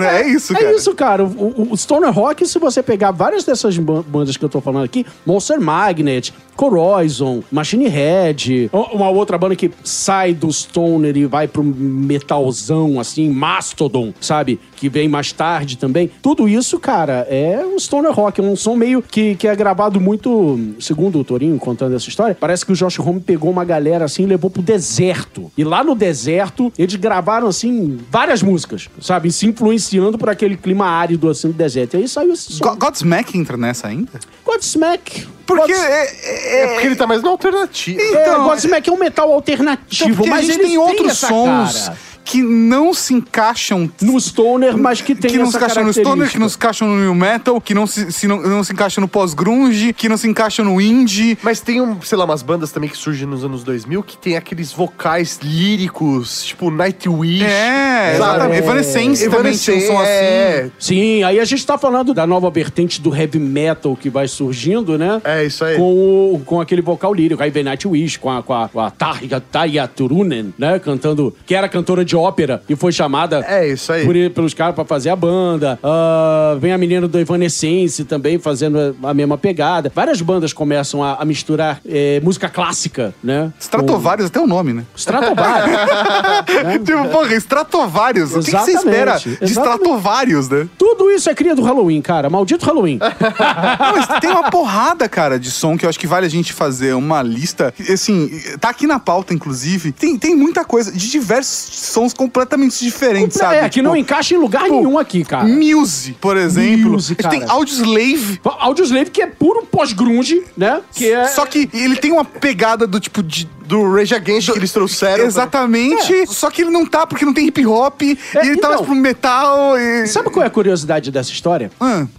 [0.06, 0.66] É isso, cara.
[0.66, 1.19] É isso, cara.
[1.24, 4.60] O, o- o Stoner Rock, se você pegar várias dessas ban- bandas que eu tô
[4.62, 11.26] falando aqui, Monster Magnet, Corrosion, Machine Head, uma outra banda que sai do Stoner e
[11.26, 14.60] vai pro metalzão, assim, Mastodon, sabe?
[14.76, 16.12] Que vem mais tarde também.
[16.22, 18.42] Tudo isso, cara, é um Stoner Rock.
[18.42, 22.36] É um som meio que, que é gravado muito, segundo o Torinho contando essa história,
[22.38, 25.50] parece que o Josh Homme pegou uma galera assim e levou pro deserto.
[25.58, 29.32] E lá no deserto, eles gravaram, assim, várias músicas, sabe?
[29.32, 31.96] Se influenciando por aquele clima árido, assim, do deserto.
[31.96, 32.64] E aí saiu esse som.
[32.66, 34.12] Go- Godsmack entra nessa ainda?
[34.46, 35.26] Godsmack.
[35.46, 38.02] Porque Gods- é, É porque ele tá mais na alternativa.
[38.02, 41.98] é, Godsmack é um metal alternativo, Então, mas eles tem têm outros sons cara.
[42.26, 46.30] Que não se encaixam no stoner, mas que tem que não se encaixam no stoner,
[46.30, 49.02] que não se encaixam no new metal, que não se, se não, não se encaixam
[49.02, 51.38] no pós-grunge, que não se encaixam no indie.
[51.42, 54.38] Mas tem, um, sei lá, umas bandas também que surgem nos anos 2000 que tem
[54.38, 57.44] aqueles vocais líricos, tipo Nightwish.
[57.44, 58.58] É, exatamente.
[58.64, 60.10] Evanescence também tinha um som assim.
[60.12, 60.70] é.
[60.80, 64.98] Sim, aí a gente tá falando da nova vertente do heavy metal que vai surgindo,
[64.98, 65.22] né?
[65.24, 65.76] É, isso aí.
[65.78, 67.42] Com, o- com aquele vocal lírico.
[67.42, 70.80] Aí vem Nightwish com a, com a, com a Tarja Turunen, né?
[70.80, 74.06] Cantando, que era cantora de ópera e foi chamada É, isso aí.
[74.06, 75.80] por, pelos caras pra fazer a banda.
[75.84, 79.92] Ah, vem a menina do Evanescence também fazendo a, a mesma pegada.
[79.94, 83.52] Várias bandas começam a, a misturar eh, música clássica, né?
[83.60, 84.84] Stratovarius, até o nome, né?
[84.92, 85.80] Com Stratovarius.
[86.86, 88.32] tipo, porra, Stratovarius.
[88.36, 89.52] O que, que você Exatamente, espera de exatamente.
[89.52, 90.68] Stratovarius, né?
[90.78, 92.30] Tudo isso é cria do Halloween, cara.
[92.30, 93.00] Maldito Halloween.
[93.00, 96.54] Não, mas tem uma porrada, cara, de som que eu acho que vale a gente
[96.54, 97.74] fazer uma lista.
[97.92, 99.92] Assim, tá aqui na pauta, inclusive.
[99.92, 103.56] Tem, tem muita coisa de diversos sons completamente diferentes, sabe?
[103.58, 105.46] É, que não encaixa em lugar nenhum aqui, cara.
[105.48, 106.92] Muse, por exemplo.
[106.92, 107.52] Muse, a gente tem cara.
[107.52, 108.40] Audioslave.
[108.44, 110.82] Audioslave que é puro pós-grunge, né?
[110.94, 111.28] Que é...
[111.28, 113.48] Só que ele tem uma pegada do tipo de.
[113.70, 115.24] Do Rage Against que eles trouxeram.
[115.26, 116.26] Exatamente.
[116.26, 118.02] Só que ele não tá, porque não tem hip hop.
[118.02, 119.78] e ele tá mais pro metal.
[119.78, 120.08] E...
[120.08, 121.70] Sabe qual é a curiosidade dessa história?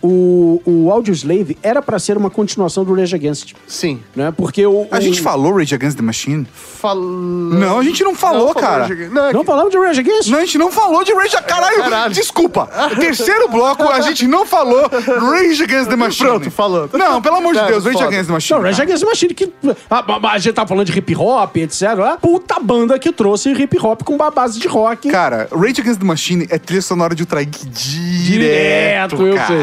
[0.01, 3.55] O, o Audioslave era pra ser uma continuação do Rage Against.
[3.67, 3.99] Sim.
[4.15, 4.33] Né?
[4.37, 4.87] Porque o...
[4.93, 6.47] A o- gente falou Rage Against the Machine?
[6.55, 7.05] Falou.
[7.05, 8.85] Não, a gente não falou, Não falou cara.
[8.85, 10.29] Against- Não, é Não falamos de Rage Against?
[10.29, 12.13] Não, a gente não falou de Rage Caralho, Caralho.
[12.15, 12.69] desculpa.
[12.99, 16.29] Terceiro bloco, a gente não falou Rage Against the Machine.
[16.29, 16.89] Pronto, falou.
[16.93, 18.09] Não, pelo amor de Não, Deus, Rage foda.
[18.09, 18.59] Against the Machine.
[18.61, 19.53] Não, Rage Against the Machine que...
[19.89, 21.83] A, a- a gente tá falando de hip hop, etc.
[21.97, 22.17] lá.
[22.17, 25.09] Puta banda que trouxe hip hop com uma base de rock.
[25.11, 29.47] Cara, Rage Against the Machine é trilha sonora de Ultra Geek direto, Direto, eu cara.
[29.47, 29.61] sei.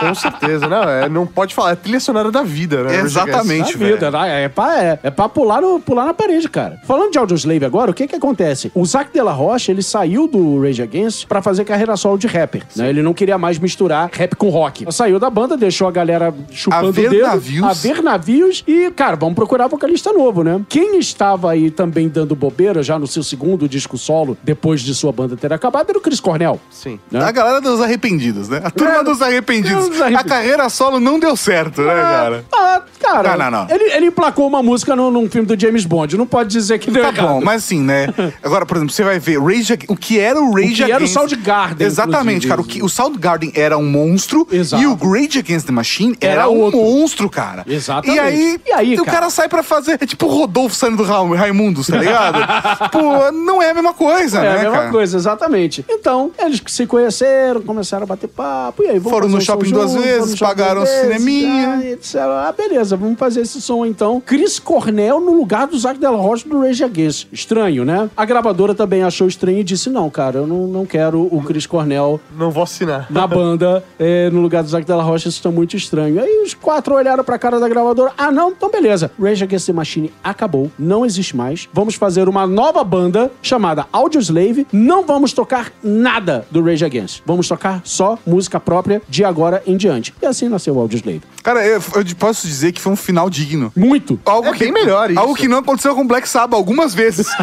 [0.08, 2.96] Com certeza, não, é, não pode falar, é trilha sonora da vida, né?
[2.96, 3.94] Exatamente, velho.
[3.94, 4.44] vida, né?
[4.44, 6.78] É pra, é, é pra pular, no, pular na parede, cara.
[6.86, 8.70] Falando de Audioslave agora, o que que acontece?
[8.74, 12.26] O Zac de la Rocha, ele saiu do Rage Against pra fazer carreira solo de
[12.26, 12.62] rapper.
[12.76, 12.88] Né?
[12.88, 14.86] Ele não queria mais misturar rap com rock.
[14.92, 17.22] Saiu da banda, deixou a galera chupando A ver o dedo.
[17.26, 17.64] navios.
[17.64, 18.62] A ver navios.
[18.66, 20.60] E, cara, vamos procurar vocalista novo, né?
[20.68, 25.10] Quem estava aí também dando bobeira já no seu segundo disco solo, depois de sua
[25.12, 26.60] banda ter acabado, era o Chris Cornell.
[26.70, 26.98] Sim.
[27.10, 27.22] Né?
[27.24, 28.60] A galera dos arrependidos, né?
[28.62, 29.88] A turma É, dos arrependidos.
[29.88, 30.20] dos arrependidos.
[30.20, 32.44] A carreira solo não deu certo, né, cara?
[32.52, 33.70] Ah, cara, Não, não, não.
[33.74, 36.16] Ele, ele emplacou uma música no, num filme do James Bond.
[36.16, 37.26] Não pode dizer que deu Tá errado.
[37.26, 38.06] bom, mas assim, né?
[38.42, 40.92] Agora, por exemplo, você vai ver Rage Ag- o que era o Rage que era
[40.92, 41.12] o Against...
[41.14, 42.60] Soundgarden, Exatamente, cara.
[42.60, 44.82] O, que, o Soundgarden era um monstro Exato.
[44.82, 46.78] e o Rage Against the Machine era, Era um outro.
[46.80, 47.64] monstro, cara.
[47.66, 48.16] Exatamente.
[48.16, 49.18] E aí, E aí, o cara?
[49.18, 49.98] cara sai pra fazer...
[50.00, 52.38] É tipo o Rodolfo saindo do Ra Raimundos, tá ligado?
[52.90, 54.90] Pô, não é a mesma coisa, É né, a mesma cara?
[54.90, 55.84] coisa, exatamente.
[55.88, 60.38] Então, eles se conheceram, começaram a bater papo, e aí, Foram no shopping duas vezes,
[60.38, 61.78] pagaram duas o vezes, cineminha.
[61.82, 62.14] ah, etc.
[62.16, 64.22] Ah, beleza, vamos fazer esse som então.
[64.24, 67.26] Chris Cornell no lugar do Zac Della Rocha do Rage Against.
[67.32, 68.08] Estranho, né?
[68.16, 71.64] A gravadora também achou estranho e disse, não, cara, eu não, não quero o Chris
[71.66, 73.06] Cornell Não vou assinar.
[73.08, 76.20] na banda é, no lugar do Zac Della Rocha, isso tá muito estranho.
[76.22, 78.12] Aí os quatro olharam pra cara da gravadora.
[78.18, 78.50] Ah, não?
[78.50, 79.10] Então beleza.
[79.18, 81.68] Rage Against the Machine acabou, não existe mais.
[81.72, 84.66] Vamos fazer uma nova banda chamada Audioslave.
[84.72, 87.22] Não vamos tocar nada do Rage Against.
[87.24, 90.12] Vamos tocar só música própria de agora em diante.
[90.20, 91.22] E assim nasceu o Audioslave.
[91.42, 93.72] Cara, eu, eu posso dizer que foi um final digno.
[93.76, 94.18] Muito.
[94.24, 95.18] Algo É bem melhor isso.
[95.20, 97.28] Algo que não aconteceu com Black Sabbath algumas vezes.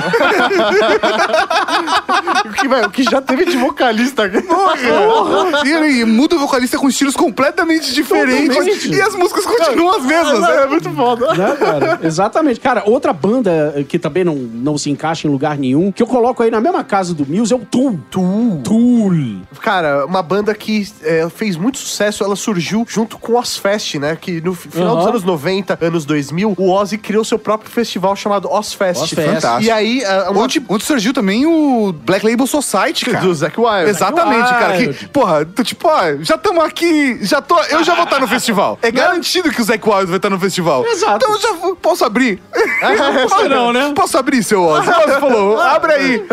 [2.45, 4.23] O que, vai- o que já teve de vocalista.
[4.29, 5.61] Porra!
[5.65, 8.47] E ele muda o vocalista com estilos completamente diferentes.
[8.55, 8.89] Totalmente.
[8.93, 10.49] E as músicas continuam as mesmas.
[10.49, 11.33] É muito foda.
[11.33, 11.99] Né, cara?
[12.03, 12.59] Exatamente.
[12.59, 16.07] Cara, outra banda eh, que também não, não se encaixa em lugar nenhum, que eu
[16.07, 17.99] coloco aí na mesma casa do Muse, é o Tool.
[18.09, 18.61] Tool.
[18.63, 19.41] Tool.
[19.61, 24.17] Cara, uma banda que é, fez muito sucesso, ela surgiu junto com o Ozfest, né?
[24.19, 25.09] Que no fi- final dos Aham.
[25.11, 29.01] anos 90, anos 2000, o Ozzy criou seu próprio festival chamado Ozfest.
[29.03, 29.27] Ozfest.
[29.35, 29.63] Fantástico.
[29.63, 30.41] E aí, é, uma...
[30.41, 31.66] Onde, onde surgiu também o
[32.05, 33.19] Black Label Society, cara.
[33.25, 33.89] do Zac Wild.
[33.89, 34.73] Exatamente, cara.
[34.77, 35.09] Que, Wild.
[35.09, 38.77] porra, tu, tipo, ó, já estamos aqui, já tô, eu já vou estar no festival.
[38.81, 40.85] É garantido que o Zac Wild vai estar no festival.
[40.85, 41.17] Exato.
[41.17, 42.41] Então eu já vou- posso abrir.
[43.29, 43.91] Por não, né?
[43.95, 44.87] Posso abrir, seu Ozzy?
[44.97, 46.25] O Ozzy falou, abre aí.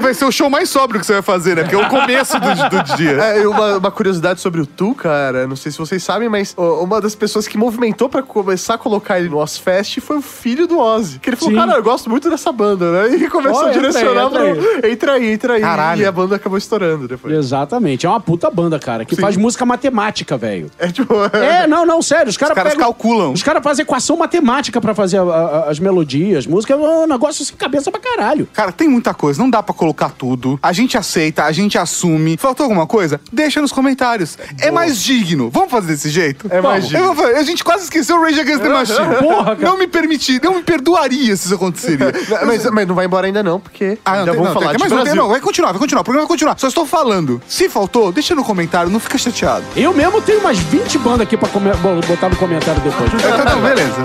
[0.00, 1.62] Vai ser o show mais sóbrio que você vai fazer, né?
[1.62, 3.10] Porque é o começo do, do dia.
[3.12, 7.00] É, uma, uma curiosidade sobre o Tu, cara, não sei se vocês sabem, mas uma
[7.00, 10.78] das pessoas que movimentou pra começar a colocar ele no Ozfest foi o filho do
[10.78, 11.18] Ozzy.
[11.18, 11.60] Que ele falou, Sim.
[11.60, 13.16] cara, eu gosto muito dessa banda, né?
[13.16, 14.61] E começou a entra aí, direcionar entra pro...
[14.84, 15.60] Entra aí, entra aí.
[15.60, 16.02] Caralho.
[16.02, 17.34] E a banda acabou estourando depois.
[17.34, 18.06] Exatamente.
[18.06, 19.20] É uma puta banda, cara, que Sim.
[19.22, 20.70] faz música matemática, velho.
[20.78, 21.12] É tipo...
[21.32, 22.28] É, não, não, sério.
[22.28, 23.32] Os caras Os caras pegam- calculam.
[23.32, 26.72] Os caras fazem equação matemática pra fazer a- a- as melodias, música.
[26.74, 28.48] É um negócio sem cabeça pra caralho.
[28.52, 30.58] Cara, tem muita coisa, não dá pra colocar tudo.
[30.62, 32.36] A gente aceita, a gente assume.
[32.36, 33.20] Faltou alguma coisa?
[33.32, 34.38] Deixa nos comentários.
[34.60, 35.50] É mais digno.
[35.50, 36.46] Vamos fazer desse jeito?
[36.50, 37.04] É mais digno.
[37.06, 39.16] Eu vou fazer- A gente quase esqueceu o Rage Against the Machine.
[39.20, 39.68] Porra, cara.
[39.68, 42.12] Não me permitir, não me perdoaria se isso aconteceria.
[42.46, 44.76] Mas, mas não vai embora ainda não, porque Ah, não, ainda tem, vamos não, falar
[44.76, 45.22] tem, de tem, Brasil.
[45.22, 46.58] não, vai continuar, vai continuar, o programa vai continuar.
[46.58, 47.40] Só estou falando.
[47.46, 49.64] Se faltou, deixa no comentário, não fica chateado.
[49.76, 53.12] Eu mesmo tenho umas 20 bandas aqui pra botar no comentário depois.
[53.22, 54.02] Então, não, beleza.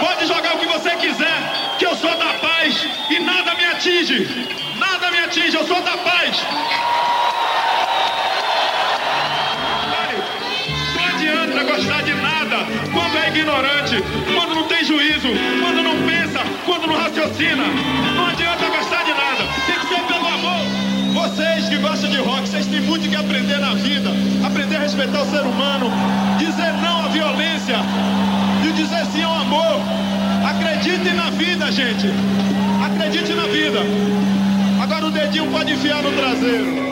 [0.00, 4.48] Pode jogar o que você quiser, que eu sou da paz e nada me atinge.
[4.78, 6.36] Nada me atinge, eu sou da paz.
[10.96, 12.56] Não adianta gostar de nada
[12.92, 14.02] quando é ignorante,
[14.34, 15.28] quando não tem juízo,
[15.60, 16.13] quando não pensa,
[16.64, 17.64] quando não raciocina.
[18.16, 20.64] Não adianta gostar de nada, tem que ser pelo amor.
[21.14, 24.10] Vocês que gostam de rock, vocês têm muito que aprender na vida.
[24.44, 25.90] Aprender a respeitar o ser humano,
[26.38, 27.76] dizer não à violência
[28.68, 29.80] e dizer sim ao amor.
[30.48, 32.08] Acreditem na vida, gente.
[32.84, 33.80] Acredite na vida.
[34.82, 36.84] Agora o dedinho pode enfiar no traseiro.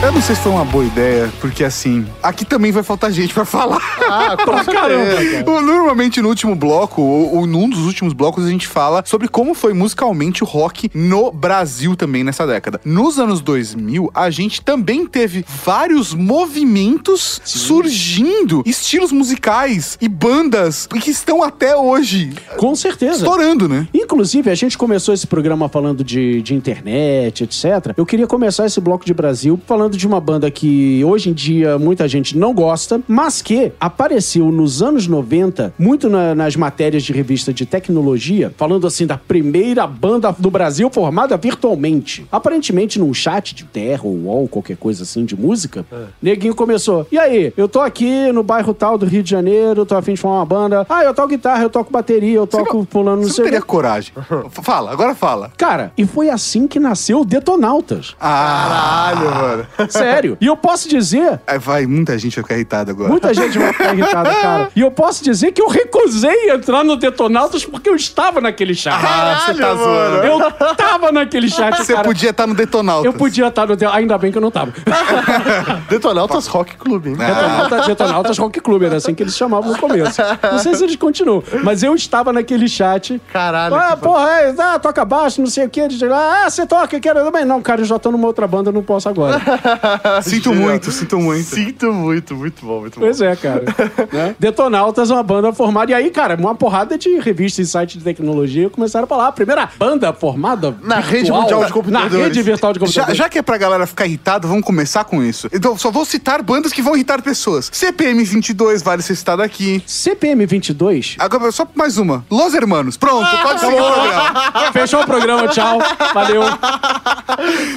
[0.00, 3.34] Eu não sei se foi uma boa ideia, porque assim, aqui também vai faltar gente
[3.34, 3.78] pra falar.
[4.08, 5.60] Ah, Pra caramba, cara.
[5.60, 9.54] Normalmente no último bloco, ou, ou num dos últimos blocos, a gente fala sobre como
[9.54, 12.80] foi musicalmente o rock no Brasil também nessa década.
[12.84, 21.10] Nos anos 2000, a gente também teve vários movimentos surgindo, estilos musicais e bandas que
[21.10, 23.16] estão até hoje Com certeza.
[23.16, 23.88] estourando, né?
[23.92, 27.92] Inclusive, a gente começou esse programa falando de, de internet, etc.
[27.96, 31.78] Eu queria começar esse bloco de Brasil falando de uma banda que hoje em dia
[31.78, 37.12] muita gente não gosta, mas que apareceu nos anos 90, muito na- nas matérias de
[37.12, 42.26] revista de tecnologia, falando assim da primeira banda do Brasil formada virtualmente.
[42.30, 45.84] Aparentemente num chat de terra ou UOL, qualquer coisa assim de música,
[46.22, 47.06] neguinho começou.
[47.10, 50.20] E aí, eu tô aqui no bairro tal do Rio de Janeiro, tô afim de
[50.20, 50.86] formar uma banda.
[50.88, 54.12] Ah, eu toco guitarra, eu toco bateria, eu toco pulando no Você não teria coragem.
[54.50, 55.50] Fala, agora fala.
[55.56, 58.14] Cara, e foi assim que nasceu o Detonautas.
[58.20, 59.66] Ah, Caralho, mano.
[59.88, 60.36] Sério.
[60.40, 61.40] E eu posso dizer.
[61.46, 63.10] Aí vai, muita gente vai ficar irritada agora.
[63.10, 64.68] Muita gente vai ficar irritada, cara.
[64.74, 68.94] E eu posso dizer que eu recusei entrar no Detonautas porque eu estava naquele chat.
[68.94, 70.26] Ah, você tá zoando.
[70.26, 72.04] Eu tava naquele chat, Você cara.
[72.04, 73.04] podia estar no Detonautas.
[73.04, 73.98] Eu podia estar no Detonautas.
[74.00, 74.72] Ainda bem que eu não tava.
[75.88, 77.16] Detonautas Rock Club, hein?
[77.16, 80.20] Detonautas, Detonautas Rock Club, era assim que eles chamavam no começo.
[80.50, 83.20] Não sei se eles continuam, mas eu estava naquele chat.
[83.32, 83.74] Caralho.
[83.74, 85.80] Ah, porra, é, ah, toca baixo, não sei o que.
[86.12, 87.18] Ah, você toca, eu quero.
[87.46, 89.40] Não, cara, eu já tô numa outra banda, não posso agora.
[90.22, 91.44] Sinto muito, sinto muito.
[91.44, 93.06] Sinto muito, muito bom, muito bom.
[93.06, 93.64] Pois é, cara.
[94.12, 94.34] né?
[94.38, 95.90] Detonautas é uma banda formada.
[95.90, 99.28] E aí, cara, uma porrada de revistas e sites de tecnologia começaram a falar.
[99.28, 102.12] A primeira banda formada Na virtual, rede mundial de computadores.
[102.12, 103.18] Na rede virtual de Já, computadores.
[103.18, 105.48] já que é pra galera ficar irritada, vamos começar com isso.
[105.52, 107.70] Então, só vou citar bandas que vão irritar pessoas.
[107.72, 109.82] CPM 22, vale ser citado aqui.
[109.86, 111.16] CPM 22.
[111.18, 112.24] Agora, só mais uma.
[112.30, 112.96] Los Hermanos.
[112.96, 114.72] Pronto, pode seguir o programa.
[114.72, 115.78] Fechou o programa, tchau.
[116.14, 116.42] Valeu.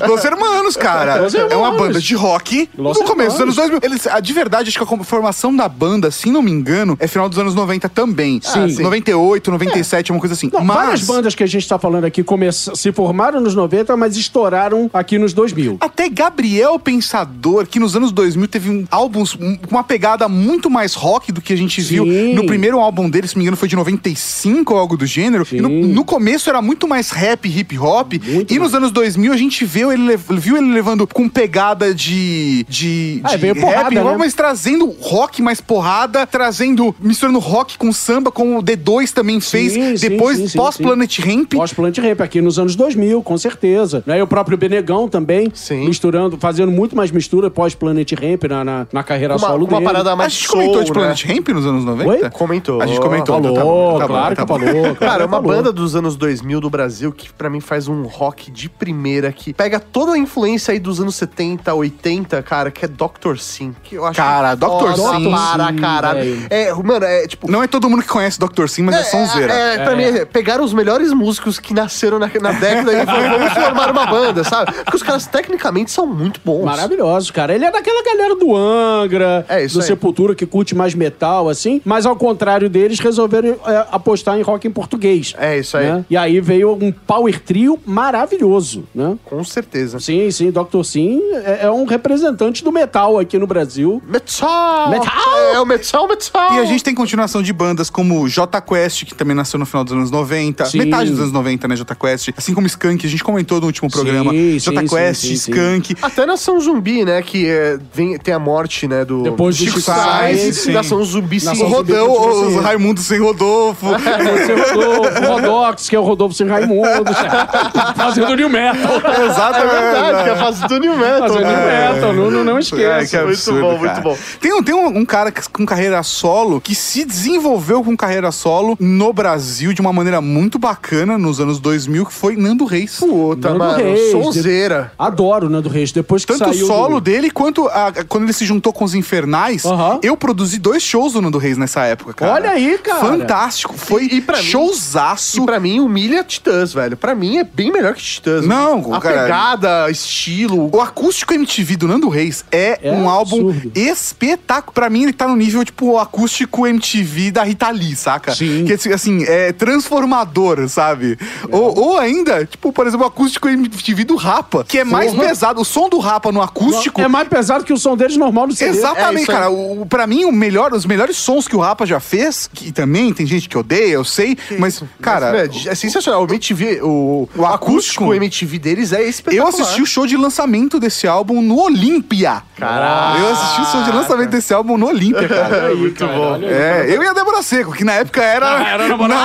[0.07, 1.15] Los Hermanos, cara.
[1.21, 1.93] Los É uma Hermanos.
[1.97, 3.79] banda de rock Los no começo dos anos Hermanos.
[3.81, 4.11] 2000.
[4.11, 7.27] Eles, de verdade, acho que a formação da banda, se não me engano, é final
[7.29, 8.39] dos anos 90 também.
[8.43, 8.69] Sim.
[8.69, 8.83] sim.
[8.83, 10.49] 98, 97, uma coisa assim.
[10.51, 10.77] Não, Mas...
[10.77, 14.89] Várias bandas que a gente tá falando aqui come- se formaram nos 90, mas estouraram
[14.93, 15.77] aqui nos 2000.
[15.79, 20.69] Até Gabriel Pensador, que nos anos 2000 teve um álbuns um- com uma pegada muito
[20.69, 22.33] mais rock do que a gente viu Sim.
[22.33, 25.45] no primeiro álbum dele, se não me engano, foi de 95 ou algo do gênero.
[25.53, 28.13] No, no começo era muito mais rap, hip hop.
[28.49, 32.65] e nos anos 2000 a gente viu ele, viu ele levando com pegada de.
[32.67, 34.15] de, Ah, de veio porrada, rap, né?
[34.17, 36.95] mas trazendo rock mais porrada, trazendo.
[36.99, 41.19] misturando rock com samba, como o D2 também fez Sim, sim, depois, sim, sim, pós-Planet
[41.19, 41.53] Ramp.
[41.55, 44.03] Pós-Planet Ramp, aqui nos anos 2000, com certeza.
[44.05, 44.19] Né?
[44.19, 49.03] E o próprio Benegão também, misturando, fazendo muito mais mistura pós-Planet Ramp na, na, na
[49.03, 49.85] carreira Uma- solo uma dele.
[49.85, 50.93] parada mais a gente comentou soul, de né?
[50.99, 52.09] Planet Ramp nos anos 90?
[52.25, 52.29] Oi?
[52.31, 52.81] Comentou.
[52.81, 53.35] A gente comentou.
[53.41, 54.71] Falou, tá bom, tá bom, claro tá que falou.
[54.71, 55.55] claro Cara, que uma falou.
[55.55, 59.53] banda dos anos 2000 do Brasil que pra mim faz um rock de primeira que
[59.53, 63.37] pega toda a influência aí dos anos 70, 80, cara, que é Dr.
[63.37, 64.95] Sim, que eu acho Cara, Dr.
[64.95, 66.47] Sim, para caralho.
[66.49, 68.67] É, mano, é tipo Não é todo mundo que conhece Dr.
[68.67, 69.53] Sim, mas é, sonzeira.
[69.53, 73.39] É, pra mim, é, pegaram os melhores músicos que nasceram na, na década e falaram,
[73.39, 74.71] vamos formar uma banda, sabe?
[74.73, 76.63] Porque os caras tecnicamente são muito bons.
[76.65, 77.53] Maravilhoso, cara.
[77.53, 79.87] Ele é daquela galera do Angra, É, isso do aí.
[79.87, 81.81] Sepultura, que curte mais metal, assim.
[81.85, 85.33] Mas ao contrário deles, resolveram é, apostar em rock em português.
[85.37, 85.87] É, isso aí.
[85.87, 86.05] né?
[86.09, 89.17] E aí veio um power trio maravilhoso, né?
[89.25, 89.99] Com certeza.
[89.99, 90.83] Sim, sim, Dr.
[90.83, 91.21] Sim
[91.59, 94.01] é, é um representante do metal aqui no Brasil.
[94.07, 94.89] Metal!
[94.89, 95.39] Metal!
[95.53, 96.53] É o metal, metal!
[96.53, 99.83] E a gente tem continuação de bandas como J Quest, que também nasceu no final
[99.83, 100.65] dos anos 90.
[100.65, 100.77] Sim.
[100.79, 102.29] Metade dos anos 90, né, J Quest.
[102.37, 104.31] Assim como Skunk, a gente comentou no último programa.
[104.31, 105.51] Sim, J sim, Quest, sim, sim, sim.
[105.51, 105.95] Skunk.
[106.01, 107.21] Até Nação Zumbi, né?
[107.21, 109.03] Que é, vem, tem a morte, né?
[109.03, 110.67] Do Depois do Chico Chico Sainz.
[110.67, 111.45] Nação Zumbi, sim.
[111.47, 112.65] Nação O Zumbi Rodão, continua os assim.
[112.65, 113.87] Raimundo sem Rodolfo.
[113.91, 117.11] Você Rodolfo, Rodox, que é o Rodolfo sem Raimundo,
[117.95, 119.01] fazendo New Metal.
[119.25, 121.30] Exato, É verdade, que é a fase do New Metal.
[121.39, 121.93] New?
[121.95, 123.07] Metal, não, não, não É, esqueça.
[123.09, 124.01] que absurdo, bom, muito cara.
[124.01, 124.17] bom.
[124.39, 128.31] Tem, um, tem um, um cara que- com carreira solo que se desenvolveu com carreira
[128.31, 132.97] solo no Brasil de uma maneira muito bacana nos anos 2000, que foi Nando Reis.
[132.97, 133.77] Puta, Nando mano.
[133.83, 134.91] Reis, Sonzeira.
[134.97, 135.91] Adoro o Nando Reis.
[135.91, 137.01] Depois que Tanto o saiu solo do...
[137.01, 139.63] dele quanto a- quando ele se juntou com os Infernais,
[140.01, 142.33] eu produzi dois shows do Nando Reis nessa época, cara.
[142.33, 142.99] Olha aí, cara.
[142.99, 143.73] Fantástico.
[143.77, 145.41] Foi E- e pra mim- showzaço.
[145.41, 146.95] E pra mim, humilha Titãs, velho.
[146.97, 148.45] Pra mim, é bem melhor que Titãs.
[148.45, 149.21] Não, A cara.
[149.23, 150.69] pegada, estilo...
[150.73, 153.71] O acústico MTV do Nando Reis é, É um álbum absurdo.
[153.75, 154.73] espetáculo.
[154.73, 158.33] Pra mim, ele tá no nível, tipo, o acústico MTV da Rita Lee, saca?
[158.35, 158.65] Sim.
[158.65, 161.17] Que, assim, assim, é transformador, sabe?
[161.49, 161.55] É.
[161.55, 165.27] Ou, ou ainda, tipo, por exemplo, o acústico MTV do Rapa, que é mais Porra.
[165.27, 165.61] pesado.
[165.61, 168.53] O som do Rapa no acústico É mais pesado que o som deles normal no
[168.53, 168.71] CD.
[168.71, 169.49] Exatamente, É isso cara.
[169.49, 173.13] O, pra mim, o melhor, os melhores sons que o Rapa já fez, que também
[173.13, 175.31] tem gente que odeia, eu sei, mas, cara.
[175.31, 176.21] Mas, é, é sensacional.
[176.23, 179.43] O MTV, o, o acústico MTV deles é espetacular.
[179.43, 182.41] Eu assisti o show de lançamento desse álbum no Olímpia.
[182.57, 183.19] Caralho.
[183.19, 185.73] Eu assisti o show de lançamento desse álbum no Olímpia, cara.
[185.75, 186.39] Muito bom.
[186.43, 189.11] É, eu e a Débora Seco, que na época era, Ah, era namorada.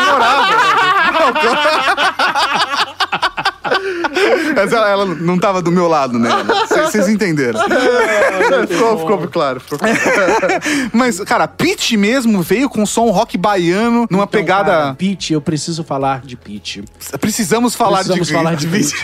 [4.56, 6.28] Mas ela, ela não tava do meu lado, né?
[6.68, 7.58] Vocês entenderam.
[8.68, 9.60] ficou, ficou claro.
[9.60, 9.92] Ficou claro.
[10.92, 14.70] Mas, cara, Pete mesmo veio com som rock baiano, numa Então, pegada.
[14.70, 16.84] cara, Pete, eu preciso falar de Pete.
[17.20, 18.94] Precisamos falar Precisamos de falar de Pete.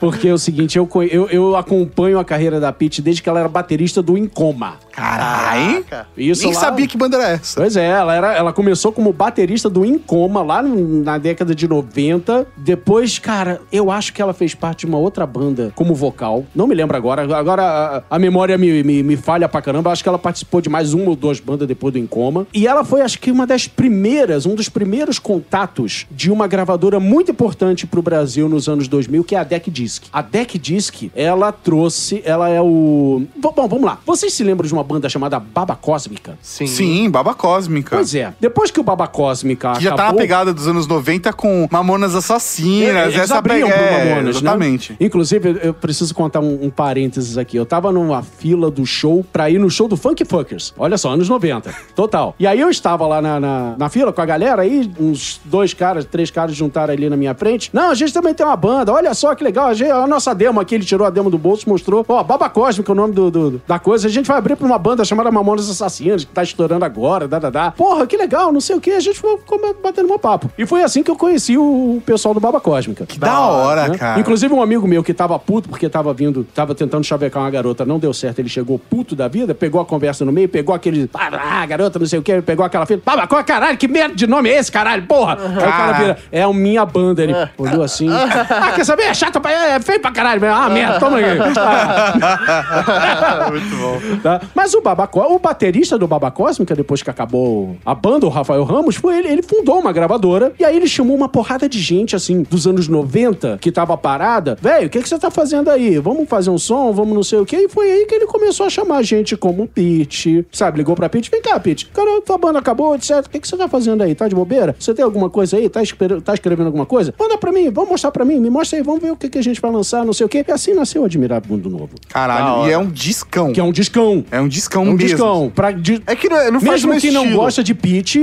[0.00, 3.40] Porque é o seguinte, eu, eu, eu acompanho a carreira da Pete desde que ela
[3.40, 4.76] era baterista do Incoma.
[4.92, 5.84] Caralho.
[6.16, 7.60] Isso Nem lá- sabia que banda era essa.
[7.60, 11.68] Pois é, ela, era, ela começou como baterista do Incoma lá no- na década de
[11.68, 12.46] 90.
[12.56, 16.44] Depois, cara, eu acho que ela fez parte de uma outra banda como vocal.
[16.54, 17.22] Não me lembro agora.
[17.36, 17.62] Agora
[18.10, 19.90] a, a memória me, me, me falha pra caramba.
[19.92, 22.46] Acho que ela participou de mais uma ou duas bandas depois do Incoma.
[22.52, 26.98] E ela foi, acho que, uma das primeiras, um dos primeiros contatos de uma gravadora
[27.00, 30.04] muito importante pro Brasil nos anos 2000, que é a Deck Disc.
[30.12, 33.22] A Deck Disc, ela trouxe, ela é o...
[33.36, 33.98] Bom, vamos lá.
[34.06, 36.38] Vocês se lembram de uma banda chamada Baba Cósmica?
[36.42, 36.66] Sim.
[36.66, 37.96] Sim, Baba Cósmica.
[37.96, 38.32] Pois é.
[38.40, 41.68] Depois que o Baba Cósmica Que já tá na acabou- pegada dos anos 90 com
[41.70, 44.50] Mamonas Assassinas, eles essa abriam pega- pro é, Né?
[44.50, 44.96] Exatamente.
[45.00, 47.56] Inclusive, eu- preciso contar um, um parênteses aqui.
[47.56, 50.74] Eu tava numa fila do show pra ir no show do Funk Funkers.
[50.78, 51.74] Olha só, anos 90.
[51.94, 52.34] Total.
[52.38, 55.72] E aí eu estava lá na, na, na fila com a galera, aí uns dois
[55.74, 57.70] caras, três caras juntaram ali na minha frente.
[57.72, 58.92] Não, a gente também tem uma banda.
[58.92, 59.68] Olha só que legal.
[59.68, 62.04] A, gente, a nossa demo aqui, ele tirou a demo do bolso, mostrou.
[62.08, 64.06] Ó, Baba Cósmica é o nome do, do- da coisa.
[64.08, 67.38] A gente vai abrir pra uma banda chamada Mamonas Assassinas, que tá estourando agora, dá,
[67.38, 67.70] dá, dá.
[67.72, 68.90] Porra, que legal, não sei o que.
[68.92, 69.40] A gente ficou
[69.82, 70.50] batendo um papo.
[70.58, 73.06] E foi assim que eu conheci o pessoal do Baba Cósmica.
[73.06, 74.20] Que da hora, cara.
[74.28, 77.86] Inclusive, um amigo meu que tava puto porque tava vindo, tava tentando chavecar uma garota,
[77.86, 81.08] não deu certo, ele chegou puto da vida, pegou a conversa no meio, pegou aquele.
[81.14, 83.00] Ah, garota, não sei o que, pegou aquela filha.
[83.02, 85.04] Pá, qual caralho, que merda de nome é esse, caralho?
[85.06, 85.38] Porra!
[85.40, 87.22] Aí o cara vira, é a minha banda.
[87.22, 88.06] Ele olhou assim.
[88.10, 89.04] Ah, quer saber?
[89.04, 89.50] É chato pra.
[89.50, 90.44] É feio pra caralho.
[90.44, 91.24] Ah, merda, toma aí.
[91.56, 93.48] Ah.
[93.50, 93.98] Muito bom.
[94.22, 94.42] Tá?
[94.54, 98.62] Mas o Babacó, o baterista do Baba Cósmica, depois que acabou a banda, o Rafael
[98.64, 102.14] Ramos, foi ele, ele fundou uma gravadora e aí ele chamou uma porrada de gente,
[102.14, 104.17] assim, dos anos 90, que tava parada.
[104.60, 105.98] Velho, o que, que você tá fazendo aí?
[105.98, 106.92] Vamos fazer um som?
[106.92, 107.56] Vamos não sei o quê?
[107.56, 110.78] E foi aí que ele começou a chamar gente como Pete, sabe?
[110.78, 111.86] Ligou pra Pete, vem cá, Pete.
[111.86, 113.24] Cara, tua banda acabou, etc.
[113.26, 114.14] O que, que você tá fazendo aí?
[114.14, 114.74] Tá de bobeira?
[114.78, 115.68] Você tem alguma coisa aí?
[115.68, 117.14] Tá, escre- tá escrevendo alguma coisa?
[117.18, 119.38] Manda pra mim, vamos mostrar pra mim, me mostra aí, vamos ver o que, que
[119.38, 120.44] a gente vai lançar, não sei o quê.
[120.46, 121.90] E assim nasceu o Admirável Mundo Novo.
[122.08, 123.52] Caralho, e é um discão.
[123.52, 124.24] Que é um discão.
[124.30, 125.08] É um discão É um mesmo.
[125.08, 125.52] discão.
[125.54, 128.20] Pra, de- É que não, não faz mesmo quem não gosta de Pete,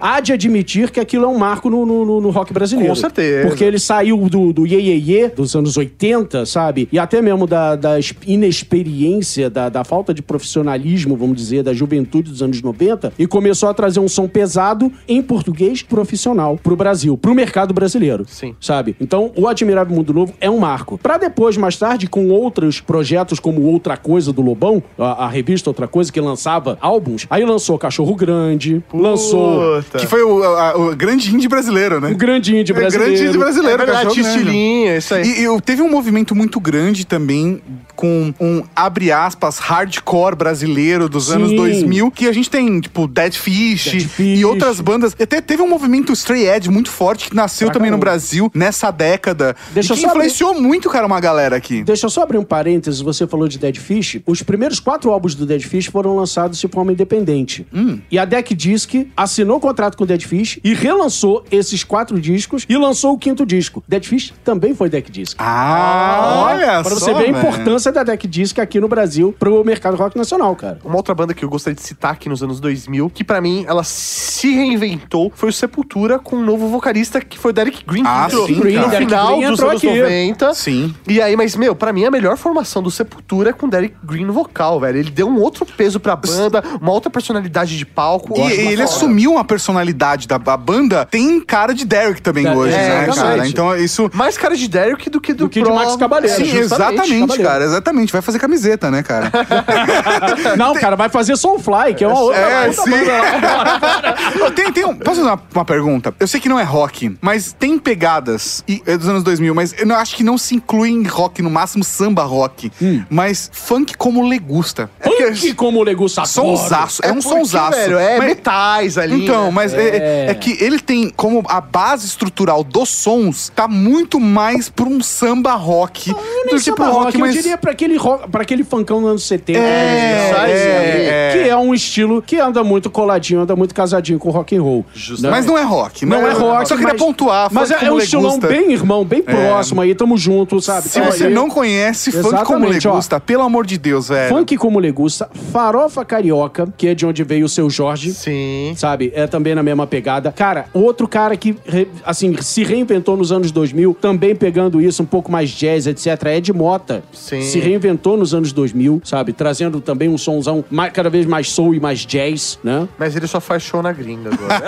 [0.00, 2.90] há de admitir que aquilo é um marco no, no, no- no rock brasileiro.
[2.90, 3.48] Com certeza.
[3.48, 6.88] Porque ele saiu do, do Ye, Ye, Ye dos anos 80, sabe?
[6.92, 12.30] E até mesmo da, da inexperiência, da, da falta de profissionalismo, vamos dizer, da juventude
[12.30, 17.16] dos anos 90, e começou a trazer um som pesado em português profissional pro Brasil,
[17.16, 18.24] pro mercado brasileiro.
[18.28, 18.54] Sim.
[18.60, 18.96] Sabe?
[19.00, 20.98] Então, o Admirável Mundo Novo é um marco.
[20.98, 25.70] Pra depois, mais tarde, com outros projetos como Outra Coisa do Lobão, a, a revista
[25.70, 29.98] Outra Coisa, que lançava álbuns, aí lançou Cachorro Grande, lançou Puta.
[29.98, 32.10] Que foi o, a- o grande indie brasileiro, né?
[32.10, 33.28] o Grande Indie É, grande Brasileiro.
[33.28, 34.96] indie brasileiro, É verdade, Cachorro Grande.
[34.96, 35.44] isso aí.
[35.44, 37.60] E, e teve um movimento muito grande também
[37.94, 41.34] com um, abre aspas, hardcore brasileiro dos Sim.
[41.34, 44.38] anos 2000, que a gente tem, tipo, Dead Fish, Dead Fish.
[44.38, 45.16] e outras bandas.
[45.18, 47.96] Até teve um movimento Stray Edge muito forte que nasceu também no.
[47.96, 49.56] Brasil nessa década.
[49.72, 51.82] Deixa e que eu só abrir- influenciou muito, cara, uma galera aqui.
[51.82, 54.20] Deixa eu só abrir um parênteses, você falou de Dead Fish.
[54.26, 57.66] Os primeiros quatro álbuns do Dead Fish foram lançados de forma independente.
[57.74, 57.98] Hum.
[58.10, 62.20] E a Deck Disc assinou o contrato com o Dead Fish e relançou esses quatro
[62.20, 63.82] discos e lançou o quinto disco.
[63.88, 65.36] Dead Fish também foi Deck Disc.
[65.38, 69.64] Ah, olha Pra só, você ver a importância da Deck Disc aqui no Brasil pro
[69.64, 70.78] mercado rock nacional, cara.
[70.84, 73.64] Uma outra banda que eu gostaria de citar aqui nos anos 2000, que pra mim
[73.68, 78.02] ela se reinventou, foi o Sepultura com um novo vocalista que foi o Derek Green.
[78.02, 78.88] que Ah, entrou sim, no cara.
[78.88, 80.00] Derek final Green dos entrou anos aqui.
[80.00, 80.54] 90.
[80.54, 80.94] Sim.
[81.08, 83.94] E aí, mas, meu, pra mim a melhor formação do Sepultura é com o Derek
[84.04, 84.98] Green no vocal, velho.
[84.98, 88.38] Ele deu um outro peso pra banda, uma outra personalidade de palco.
[88.38, 91.04] E ele assumiu uma personalidade da a banda.
[91.06, 93.16] Tem cara de Derek também É, hoje, né, exatamente.
[93.36, 93.48] cara?
[93.48, 94.08] Então isso.
[94.14, 96.34] Mais cara de Derek do que do, Do que de Pro- Max Cabaleiro.
[96.36, 97.42] Sim, Justamente, exatamente, Cabaleiro.
[97.44, 98.12] cara, exatamente.
[98.12, 99.30] Vai fazer camiseta, né, cara?
[100.56, 102.90] Não, cara, vai fazer Soulfly, que é uma outra, É, outra sim.
[102.90, 106.14] banda tem, tem um, posso fazer uma, uma pergunta?
[106.18, 109.74] Eu sei que não é rock, mas tem pegadas e, é dos anos 2000, mas
[109.78, 112.70] eu não, acho que não se inclui em rock, no máximo samba rock.
[113.10, 114.90] Mas funk como legusta.
[115.00, 116.24] É que- Funk como legusta.
[116.24, 117.70] Sonsaço, é, um porque, sonsaço.
[117.78, 119.24] velho, é Mas- metais ali.
[119.24, 119.50] Então, né?
[119.52, 120.26] mas é.
[120.26, 120.30] É.
[120.30, 125.02] é que ele tem como a base estrutural dos sons tá muito mais pra um
[125.02, 126.14] samba rock
[126.46, 127.36] Nem do pro rock, rock, mas.
[127.36, 129.58] eu diria pra aquele, rock, pra aquele funkão dos anos 70.
[129.58, 130.52] É, sabe?
[130.52, 134.62] é, que é um estilo que anda muito coladinho, anda muito casadinho com rock and
[134.62, 134.84] roll.
[135.20, 135.30] né?
[135.30, 136.06] Mas não é rock.
[136.06, 136.68] Não é rock.
[136.68, 137.48] Só queria mas- pontuar.
[137.52, 138.46] Mas é, é um estilão legusta.
[138.48, 140.88] bem irmão, bem próximo aí, tamo junto, sabe?
[140.88, 141.32] Se você aí.
[141.34, 142.92] não conhece funk como Exatamente, ó.
[142.92, 144.28] legusta, pelo amor de Deus, velho.
[144.34, 148.12] Funk como legusta, farofa carioca, que é de onde veio o seu Jorge.
[148.12, 148.72] Sim.
[148.76, 149.12] Sabe?
[149.14, 150.32] É também na mesma pegada.
[150.32, 151.56] Cara, outro cara que,
[152.04, 156.06] assim, se reinventou nos anos 2000, também pegando isso, um pouco mais jazz, etc.
[156.26, 157.02] É Ed Mota.
[157.12, 157.42] Sim.
[157.42, 159.32] Se reinventou nos anos 2000, sabe?
[159.32, 162.88] Trazendo também um sonzão mais, cada vez mais soul e mais jazz, né?
[162.98, 164.62] Mas ele só faz show na gringa agora.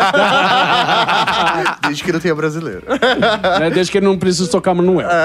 [1.86, 2.82] Desde que ele tenha brasileiro.
[3.60, 3.70] Né?
[3.70, 5.08] Desde que ele não precisa tocar Manuel.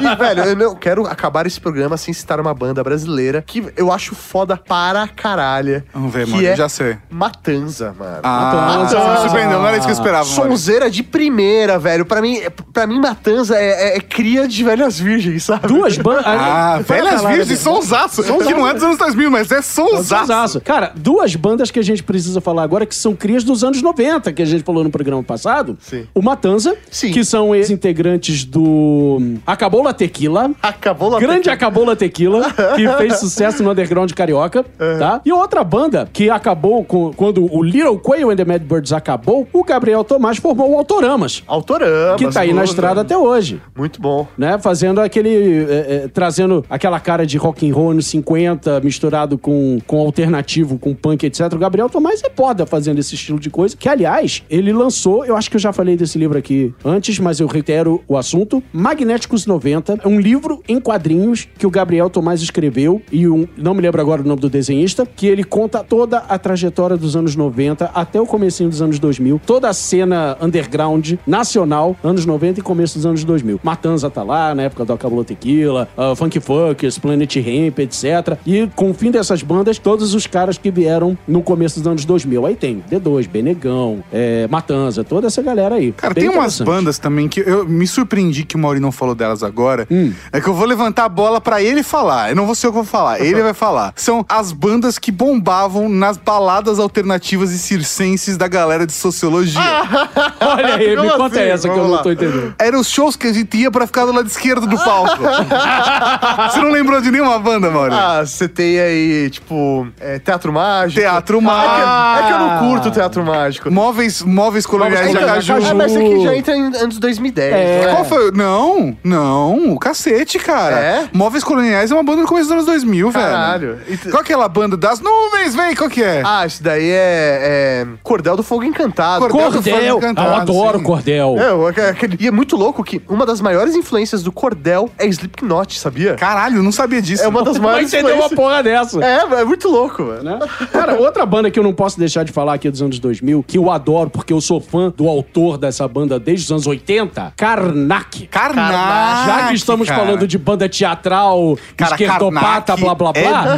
[0.00, 3.90] E, velho, eu não quero acabar esse programa sem citar uma banda brasileira que eu
[3.92, 5.82] acho foda para caralho.
[5.92, 6.46] Vamos ver, que mano.
[6.46, 6.96] é Já sei.
[7.10, 8.20] Matanza, mano.
[8.22, 8.98] Ah, Matanza.
[9.12, 9.58] me surpreendeu.
[9.58, 10.34] Não era isso que eu esperava, mano.
[10.50, 12.04] Sonzeira de primeira, velho.
[12.04, 12.40] Pra mim,
[12.72, 15.68] pra mim Matanza é, é- é cria de velhas virgens, sabe?
[15.68, 16.24] Duas bandas.
[16.48, 18.22] Ah, velhas virgens, sonsaço.
[18.22, 20.26] Que não é dos anos 2000, mas é sonsaço.
[20.26, 20.60] Sonsaço.
[20.60, 24.32] Cara, duas bandas que a gente precisa falar agora que são crias dos anos 90,
[24.32, 25.76] que a gente falou no programa passado.
[25.80, 26.06] Sim.
[26.14, 27.10] O Matanza, Sim.
[27.12, 30.50] que são ex-integrantes do Acabou La Tequila.
[30.62, 31.18] Acabou lá.
[31.20, 34.64] Grande Acabou La Tequila, que fez sucesso no underground carioca,
[34.98, 35.20] tá?
[35.24, 39.46] E outra banda que acabou com, quando o Little Quail and the Mad Birds acabou,
[39.52, 42.16] o Gabriel Tomás formou o Autorama, Autorama.
[42.16, 43.60] que tá aí na estrada até hoje.
[43.76, 44.26] Muito bom.
[44.38, 45.64] Né, fazendo aquele.
[45.68, 50.78] é, é, trazendo aquela cara de rock and roll anos 50, misturado com, com alternativo,
[50.78, 51.52] com punk, etc.
[51.52, 53.76] O Gabriel Tomás é foda fazendo esse estilo de coisa.
[53.76, 57.38] Que, aliás, ele lançou, eu acho que eu já falei desse livro aqui antes, mas
[57.38, 58.62] eu reitero o assunto.
[58.72, 60.00] Magnéticos 90.
[60.02, 63.02] É um livro em quadrinhos que o Gabriel Tomás escreveu.
[63.12, 65.04] E um, não me lembro agora o nome do desenhista.
[65.04, 69.40] Que ele conta toda a trajetória dos anos 90 até o comecinho dos anos 2000.
[69.44, 73.60] Toda a cena underground nacional, anos 90 e começo dos anos 2000.
[73.66, 78.38] Matanza tá lá, na época do Acabou Tequila, uh, Funk Fuckers, Planet Hemp, etc.
[78.46, 82.04] E com o fim dessas bandas, todos os caras que vieram no começo dos anos
[82.04, 82.46] 2000.
[82.46, 85.90] Aí tem D2, Benegão, é, Matanza, toda essa galera aí.
[85.90, 89.14] Cara, Bem tem umas bandas também que eu me surpreendi que o Mauri não falou
[89.14, 89.84] delas agora.
[89.90, 90.12] Hum.
[90.32, 92.30] É que eu vou levantar a bola pra ele falar.
[92.30, 93.20] Eu não vou ser eu que vou falar.
[93.20, 93.92] Ele vai falar.
[93.96, 99.60] São as bandas que bombavam nas baladas alternativas e circenses da galera de sociologia.
[100.40, 101.50] Olha aí, me Como conta assim?
[101.50, 102.02] essa que eu Vamos não lá.
[102.02, 102.54] tô entendendo.
[102.58, 105.16] Eram os shows que a gente ia pra ficar do lado esquerdo do palco.
[106.50, 107.94] Você não lembrou de nenhuma banda, Mauri?
[107.94, 111.00] Ah, você tem aí, tipo, é, Teatro Mágico.
[111.00, 113.70] Teatro Ah, é, que, é que eu não curto Teatro Mágico.
[113.70, 115.54] Móveis, móveis coloniais de Acaju.
[115.70, 117.82] Ah, mas é que já entra em anos 2010, É.
[117.82, 117.94] não é?
[117.94, 118.30] Qual foi?
[118.32, 120.76] Não, não, o cacete, cara.
[120.78, 121.04] É?
[121.12, 123.78] Móveis Coloniais é uma banda do começo dos anos 2000, Caralho.
[123.86, 123.98] velho.
[124.10, 125.74] Qual que é aquela banda das nuvens, vem?
[125.74, 126.22] Qual que é?
[126.24, 129.20] Ah, isso daí é, é Cordel do Fogo Encantado.
[129.20, 129.94] Cordel do Cordel!
[129.94, 130.84] Fogo Encantado, Eu adoro sim.
[130.84, 131.36] Cordel.
[131.76, 135.78] É, aquele- e é muito louco que uma das maiores influências do Cordel é Slipknot,
[135.78, 136.14] sabia?
[136.16, 137.22] Caralho, eu não sabia disso.
[137.22, 138.36] É uma das Vai maiores entender uma influências.
[138.40, 139.04] porra dessa.
[139.04, 140.22] É, é muito louco, velho.
[140.24, 140.38] né?
[140.72, 143.56] Cara, outra banda que eu não posso deixar de falar aqui dos anos 2000, que
[143.56, 148.26] eu adoro porque eu sou fã do autor dessa banda desde os anos 80, Karnak.
[148.26, 150.00] Karnak, Já que estamos cara.
[150.04, 153.56] falando de banda teatral, Cara, esquerdopata, Karnak blá blá blá.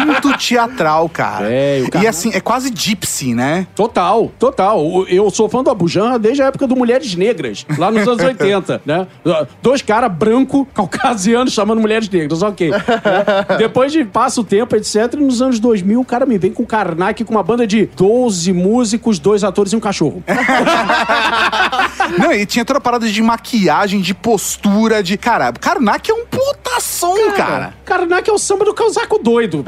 [0.00, 1.46] É muito teatral, cara.
[1.50, 3.66] É, o e Karnak- assim, é quase gypsy, né?
[3.74, 4.82] Total, total.
[5.08, 8.82] Eu sou fã do Abujan desde a época do Mulheres Negras, lá nos anos 80,
[8.84, 9.06] né?
[9.62, 12.70] Dois caras branco, caucasianos, chamando mulheres negras, ok.
[12.70, 12.78] né?
[13.58, 17.24] Depois de passa o tempo, etc., nos anos 2000, o cara me vem com Karnak
[17.24, 20.22] com uma banda de 12 músicos, dois atores e um cachorro.
[22.18, 25.16] Não, e tinha toda a parada de maquiagem, de postura, de.
[25.16, 27.74] Cara, Karnak é um puta som, cara.
[27.84, 29.64] Karnak é o samba do casaco doido.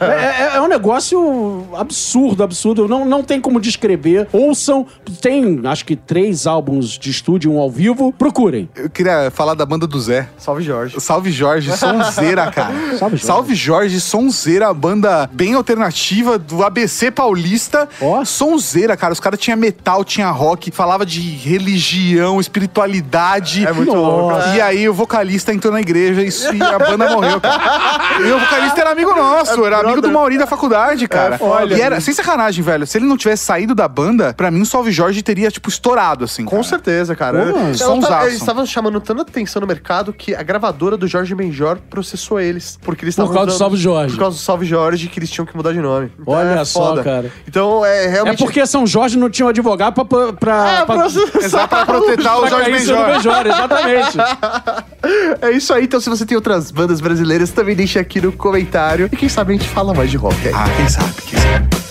[0.00, 2.86] É, é- é um negócio absurdo, absurdo.
[2.88, 4.28] Não, não tem como descrever.
[4.32, 4.86] Ouçam,
[5.20, 8.12] tem acho que três álbuns de estúdio, um ao vivo.
[8.12, 8.68] Procurem.
[8.92, 10.28] Eu queria falar da banda do Zé.
[10.36, 11.00] Salve, Jorge.
[11.00, 12.74] Salve Jorge, Sonzeira, cara.
[12.98, 13.24] Salve, Jorge.
[13.24, 17.88] Salve Jorge, Sonzeira, banda bem alternativa do ABC paulista.
[18.02, 18.22] Ó.
[18.22, 19.14] Sonzeira, cara.
[19.14, 23.66] Os caras tinham metal, tinha rock, falava de religião espiritualidade.
[23.66, 28.20] É muito louco, E aí o vocalista entrou na igreja e, a banda morreu, cara.
[28.20, 31.38] E o vocalista era amigo nosso, era amigo do Mauri da faculdade, cara.
[31.38, 31.74] foda.
[31.74, 34.66] e era, sem sacanagem, velho, se ele não tivesse saído da banda, pra mim o
[34.66, 36.44] Salve Jorge teria, tipo, estourado, assim.
[36.44, 37.46] Com certeza, cara.
[37.46, 38.12] Pô, sonsaço.
[38.12, 38.42] tá- eles
[38.82, 42.78] chamando tanta atenção no mercado que a gravadora do Jorge Benjor processou eles.
[42.82, 44.14] Porque eles Por causa do Salve Jorge.
[44.14, 46.10] Por causa do Salve Jorge, que eles tinham que mudar de nome.
[46.18, 47.30] Então Olha é só, cara.
[47.46, 48.38] Então é É realmente.
[48.38, 50.04] porque São Jorge não tinha um advogado pra.
[50.04, 53.06] pra, pra, É, processar Exato, pra protetar o pra Jorge Benjor.
[53.06, 54.18] Benjor, exatamente.
[55.40, 55.84] É isso aí.
[55.84, 59.08] Então, se você tem outras bandas brasileiras, também deixa aqui no comentário.
[59.10, 60.54] E quem sabe a gente fala mais de rock aí.
[60.54, 61.82] Ah, quem sabe, quem sabe.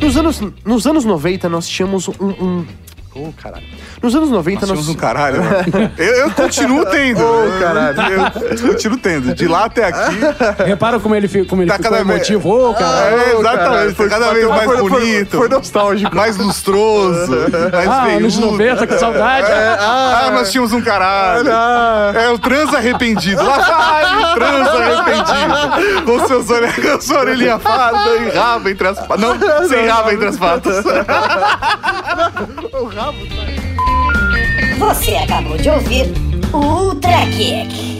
[0.00, 2.12] Nos anos, nos anos 90, nós tínhamos um.
[2.20, 2.66] um...
[3.16, 3.62] Oh, caralho.
[4.02, 4.78] Nos anos 90, Nós nós.
[4.78, 5.90] tínhamos um caralho, né?
[5.98, 7.22] eu, eu continuo tendo.
[7.22, 7.96] Ô, caralho.
[8.50, 9.34] Eu continuo tendo.
[9.34, 10.16] De lá até aqui.
[10.66, 12.70] Repara como ele, como ele Tá ficou cada emotivo.
[12.70, 13.10] Ô, cara.
[13.10, 13.56] É, Ô, exatamente.
[13.68, 15.36] caralho, Foi cada vez foi- mais foi- foi- bonito.
[15.36, 16.16] Foi nostálgico.
[16.16, 17.30] mais lustroso.
[17.72, 18.50] Mais Ah, anos veiudo.
[18.52, 19.50] 90, que saudade.
[19.50, 21.48] É, ah, nós tínhamos um caralho.
[22.18, 23.44] É o trans arrependido.
[23.44, 26.02] Lá vai o trans arrependido.
[26.04, 29.20] Com seus olhos, com sua orelhinha farda e rabo entre as patas.
[29.20, 30.84] Não, sem rabo entre as patas.
[34.78, 36.06] Você acabou de ouvir
[36.54, 37.94] o Ultra Kick.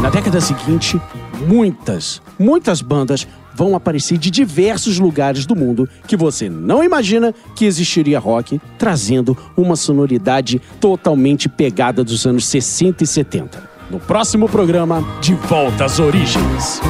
[0.00, 1.00] Na década seguinte,
[1.48, 7.64] muitas, muitas bandas vão aparecer de diversos lugares do mundo que você não imagina que
[7.64, 13.70] existiria rock, trazendo uma sonoridade totalmente pegada dos anos 60 e 70.
[13.90, 16.80] No próximo programa, De Volta às Origens.